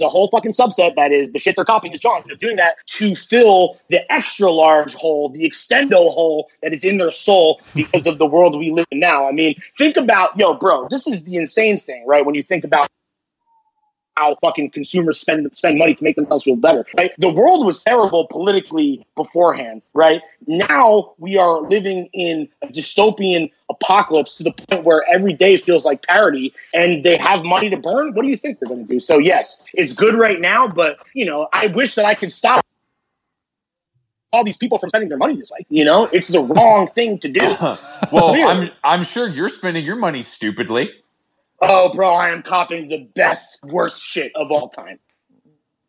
[0.00, 2.26] a whole fucking subset that is the shit they're copying is John's.
[2.26, 6.98] They're doing that to fill the extra large hole, the extendo hole that is in
[6.98, 9.28] their soul because of the world we live in now.
[9.28, 12.24] I mean, think about, yo, bro, this is the insane thing, right?
[12.24, 12.90] When you think about
[14.16, 16.84] how fucking consumers spend spend money to make themselves feel better.
[16.96, 17.12] Right?
[17.18, 20.20] The world was terrible politically beforehand, right?
[20.46, 25.84] Now we are living in a dystopian apocalypse to the point where every day feels
[25.84, 28.14] like parody and they have money to burn.
[28.14, 29.00] What do you think they're gonna do?
[29.00, 32.64] So yes, it's good right now, but you know, I wish that I could stop
[34.34, 35.64] all these people from spending their money this way.
[35.68, 37.56] You know, it's the wrong thing to do.
[38.12, 38.34] Well.
[38.34, 40.90] I'm I'm sure you're spending your money stupidly.
[41.68, 44.98] Oh, bro, I am copying the best, worst shit of all time.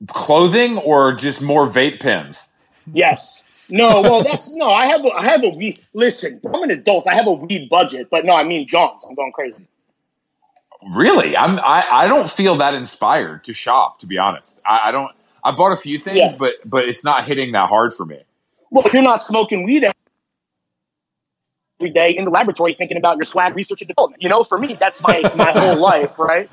[0.08, 2.52] Clothing or just more vape pens?
[2.92, 3.44] Yes.
[3.70, 4.68] No, well, that's no.
[4.68, 5.80] I have a, I have a weed.
[5.94, 7.08] Listen, I'm an adult.
[7.08, 9.04] I have a weed budget, but no, I mean John's.
[9.04, 9.68] I'm going crazy.
[10.94, 11.36] Really?
[11.36, 14.62] I'm I, I don't feel that inspired to shop, to be honest.
[14.68, 15.12] I, I don't
[15.44, 16.34] I bought a few things, Yeah.
[16.38, 18.20] but but it's not hitting that hard for me.
[18.70, 19.84] Well, you're not smoking weed
[21.80, 24.22] every day in the laboratory thinking about your swag research and development.
[24.24, 26.50] You know, for me, that's my my whole life, right?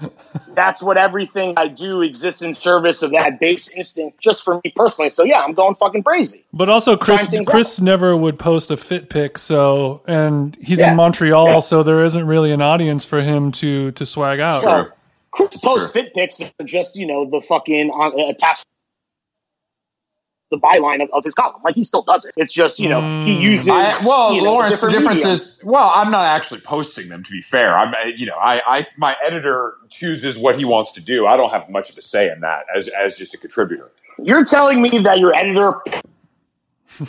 [0.54, 4.72] That's what everything I do exists in service of that base instinct, just for me
[4.74, 5.10] personally.
[5.10, 6.44] So yeah, I'm going fucking crazy.
[6.52, 10.80] But also, Chris Trying things Chris never would post a fit pic, so and he's
[10.80, 10.90] Yeah.
[10.90, 11.58] in Montreal, Yeah.
[11.60, 14.64] so there isn't really an audience for him to to swag out.
[14.64, 14.92] Well, True.
[15.30, 18.64] Chris posts fit pics that are just you know the fucking on, uh, attached
[20.52, 21.60] the byline of, of his column.
[21.64, 22.32] Like he still does it.
[22.36, 23.68] It's just you know he uses.
[23.68, 25.32] I, well, you know, Lawrence, the difference medium.
[25.32, 27.24] is, well, I'm not actually posting them.
[27.24, 30.92] To be fair, I'm, uh, you know, I, I, my editor chooses what he wants
[30.92, 31.26] to do.
[31.26, 33.90] I don't have much of a say in that as, as just a contributor.
[34.18, 35.80] You're telling me that your editor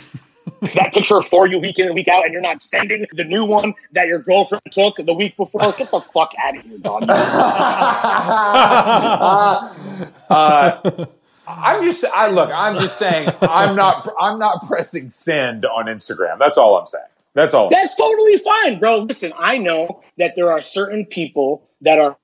[0.62, 3.24] is that picture for you week in and week out, and you're not sending the
[3.24, 5.60] new one that your girlfriend took the week before?
[5.72, 7.04] Get the fuck out of here, dog.
[10.30, 11.06] Uh,
[11.46, 16.38] I'm just, I look, I'm just saying, I'm not, I'm not pressing send on Instagram.
[16.38, 17.04] That's all I'm saying.
[17.34, 17.68] That's all.
[17.68, 18.98] That's totally fine, bro.
[18.98, 22.16] Listen, I know that there are certain people that are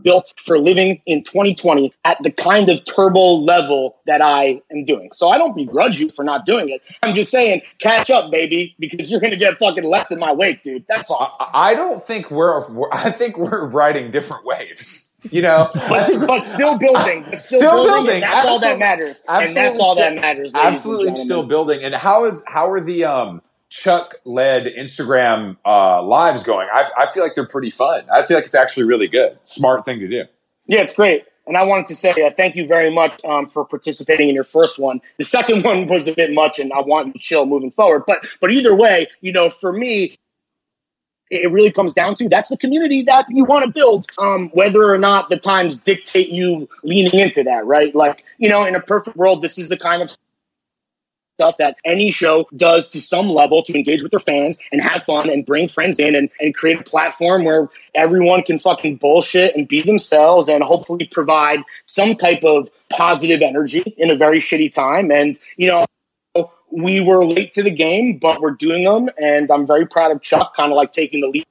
[0.00, 5.10] built for living in 2020 at the kind of turbo level that I am doing.
[5.12, 6.80] So I don't begrudge you for not doing it.
[7.02, 10.32] I'm just saying, catch up, baby, because you're going to get fucking left in my
[10.32, 10.84] wake, dude.
[10.88, 11.36] That's all.
[11.38, 15.10] I I don't think we're, we're, I think we're riding different waves.
[15.30, 17.24] You know, But, but still building.
[17.30, 18.04] But still, Still building.
[18.04, 18.20] building.
[18.22, 18.78] that's all that Absolutely.
[18.78, 19.22] matters.
[19.28, 20.52] And that's Absolutely all that still- matters.
[20.54, 21.84] absolutely still building.
[21.84, 26.68] And how are, how are the um, Chuck led Instagram uh, lives going?
[26.72, 28.04] I, I feel like they're pretty fun.
[28.12, 29.38] I feel like it's actually really good.
[29.44, 30.24] Smart thing to do.
[30.66, 31.24] Yeah, it's great.
[31.46, 34.44] and I wanted to say uh, thank you very much um, for participating in your
[34.44, 35.00] first one.
[35.18, 38.04] The second one was a bit much, and I want to chill moving forward.
[38.06, 40.18] But but either way, you know, for me,
[41.32, 44.92] it really comes down to that's the community that you want to build, um, whether
[44.92, 47.94] or not the times dictate you leaning into that, right?
[47.94, 50.14] Like, you know, in a perfect world, this is the kind of
[51.38, 55.02] stuff that any show does to some level to engage with their fans and have
[55.02, 59.56] fun and bring friends in and, and create a platform where everyone can fucking bullshit
[59.56, 64.70] and be themselves and hopefully provide some type of positive energy in a very shitty
[64.70, 65.10] time.
[65.10, 65.86] And, you know,
[66.72, 70.22] we were late to the game, but we're doing them, and I'm very proud of
[70.22, 71.46] Chuck, kind of like taking the lead.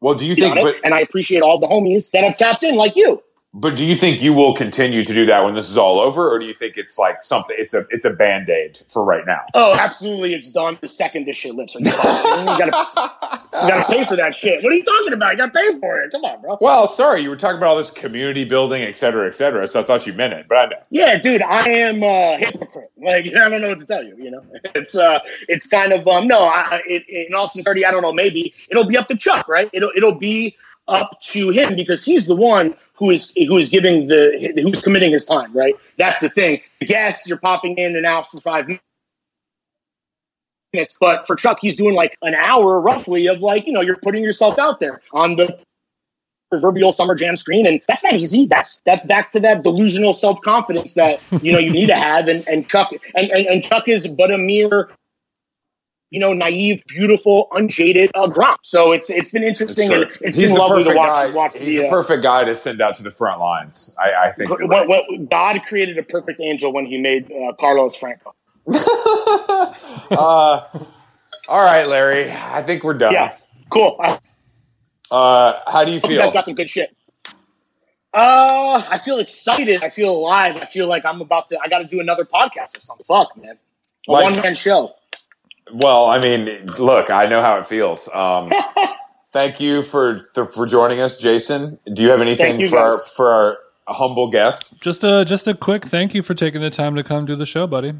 [0.00, 0.54] Well, do you think?
[0.54, 3.22] But, and I appreciate all the homies that have tapped in, like you.
[3.58, 6.30] But do you think you will continue to do that when this is all over,
[6.30, 7.56] or do you think it's like something?
[7.58, 9.40] It's a it's a band aid for right now.
[9.54, 11.74] Oh, absolutely, it's done the second this shit lifts.
[11.74, 14.62] you gotta you gotta pay for that shit.
[14.62, 15.32] What are you talking about?
[15.32, 16.12] You gotta pay for it.
[16.12, 16.58] Come on, bro.
[16.60, 19.66] Well, sorry, you were talking about all this community building, et cetera, et cetera.
[19.66, 20.82] So I thought you meant it, but I know.
[20.90, 22.90] Yeah, dude, I am a hypocrite.
[22.98, 24.18] Like I don't know what to tell you.
[24.18, 26.40] You know, it's uh, it's kind of um, no.
[26.40, 28.12] I, it, in all sincerity, I don't know.
[28.12, 29.70] Maybe it'll be up to Chuck, right?
[29.72, 30.58] It'll it'll be
[30.88, 35.12] up to him because he's the one who is who is giving the who's committing
[35.12, 35.74] his time, right?
[35.98, 36.60] That's the thing.
[36.80, 38.66] Yes, you're popping in and out for five
[40.72, 43.98] minutes, but for Chuck, he's doing like an hour roughly of like you know you're
[44.02, 45.58] putting yourself out there on the
[46.50, 50.92] proverbial summer jam screen and that's not easy that's that's back to that delusional self-confidence
[50.92, 54.06] that you know you need to have and and chuck and, and, and chuck is
[54.06, 54.88] but a mere
[56.16, 58.56] you know, naive, beautiful, unjaded uh, Gronk.
[58.62, 61.12] So it's it's been interesting and it's he's been lovely to watch.
[61.12, 63.94] Guy, watch he's the, the uh, perfect guy to send out to the front lines.
[63.98, 64.88] I, I think what, right.
[64.88, 68.34] what, God created a perfect angel when He made uh, Carlos Franco.
[68.66, 70.62] uh,
[71.48, 72.32] all right, Larry.
[72.32, 73.12] I think we're done.
[73.12, 73.36] Yeah,
[73.68, 74.00] cool.
[75.10, 76.12] Uh, how do you feel?
[76.12, 76.96] You guys got some good shit.
[78.14, 79.82] Uh, I feel excited.
[79.82, 80.56] I feel alive.
[80.56, 81.58] I feel like I'm about to.
[81.62, 83.04] I got to do another podcast or something.
[83.04, 83.58] Fuck, man.
[84.08, 84.94] A like, one man show.
[85.72, 88.08] Well, I mean, look, I know how it feels.
[88.14, 88.50] Um,
[89.28, 91.78] thank you for for joining us, Jason.
[91.92, 94.80] Do you have anything you for our, for our humble guest?
[94.80, 97.46] Just a just a quick thank you for taking the time to come do the
[97.46, 97.94] show, buddy.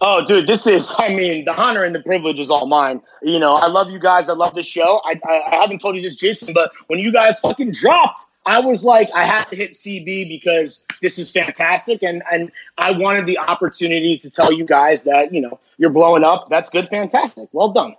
[0.00, 3.00] Oh, dude, this is, I mean, the honor and the privilege is all mine.
[3.22, 4.28] You know, I love you guys.
[4.28, 5.00] I love this show.
[5.04, 8.60] I, I, I, haven't told you this, Jason, but when you guys fucking dropped, I
[8.60, 12.02] was like, I had to hit CB because this is fantastic.
[12.02, 16.24] And, and I wanted the opportunity to tell you guys that, you know, you're blowing
[16.24, 16.48] up.
[16.50, 16.88] That's good.
[16.88, 17.48] Fantastic.
[17.52, 17.94] Well done.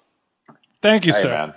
[0.81, 1.29] Thank you, hey, sir.
[1.29, 1.53] Man.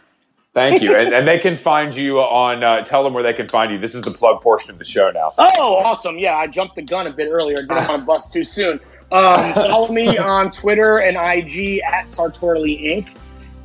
[0.55, 0.97] Thank you.
[0.97, 3.79] and, and, they can find you on, uh, tell them where they can find you.
[3.79, 5.33] This is the plug portion of the show now.
[5.39, 6.19] Oh, awesome.
[6.19, 7.57] Yeah, I jumped the gun a bit earlier.
[7.57, 8.81] Didn't want to bust too soon.
[9.13, 13.09] Um, follow me on Twitter and IG at Sartorley Inc.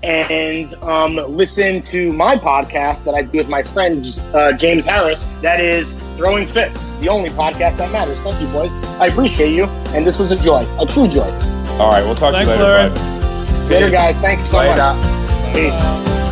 [0.04, 5.24] And um, listen to my podcast that I do with my friend uh, James Harris.
[5.42, 8.20] That is Throwing Fits, the only podcast that matters.
[8.20, 8.74] Thank you, boys.
[9.00, 9.66] I appreciate you.
[9.96, 11.30] And this was a joy, a true joy.
[11.80, 13.70] All right, we'll talk Thanks, to you later, Larry.
[13.70, 14.20] Later, guys.
[14.20, 14.76] Thank you so Later.
[14.76, 15.56] much.
[15.56, 16.23] Peace.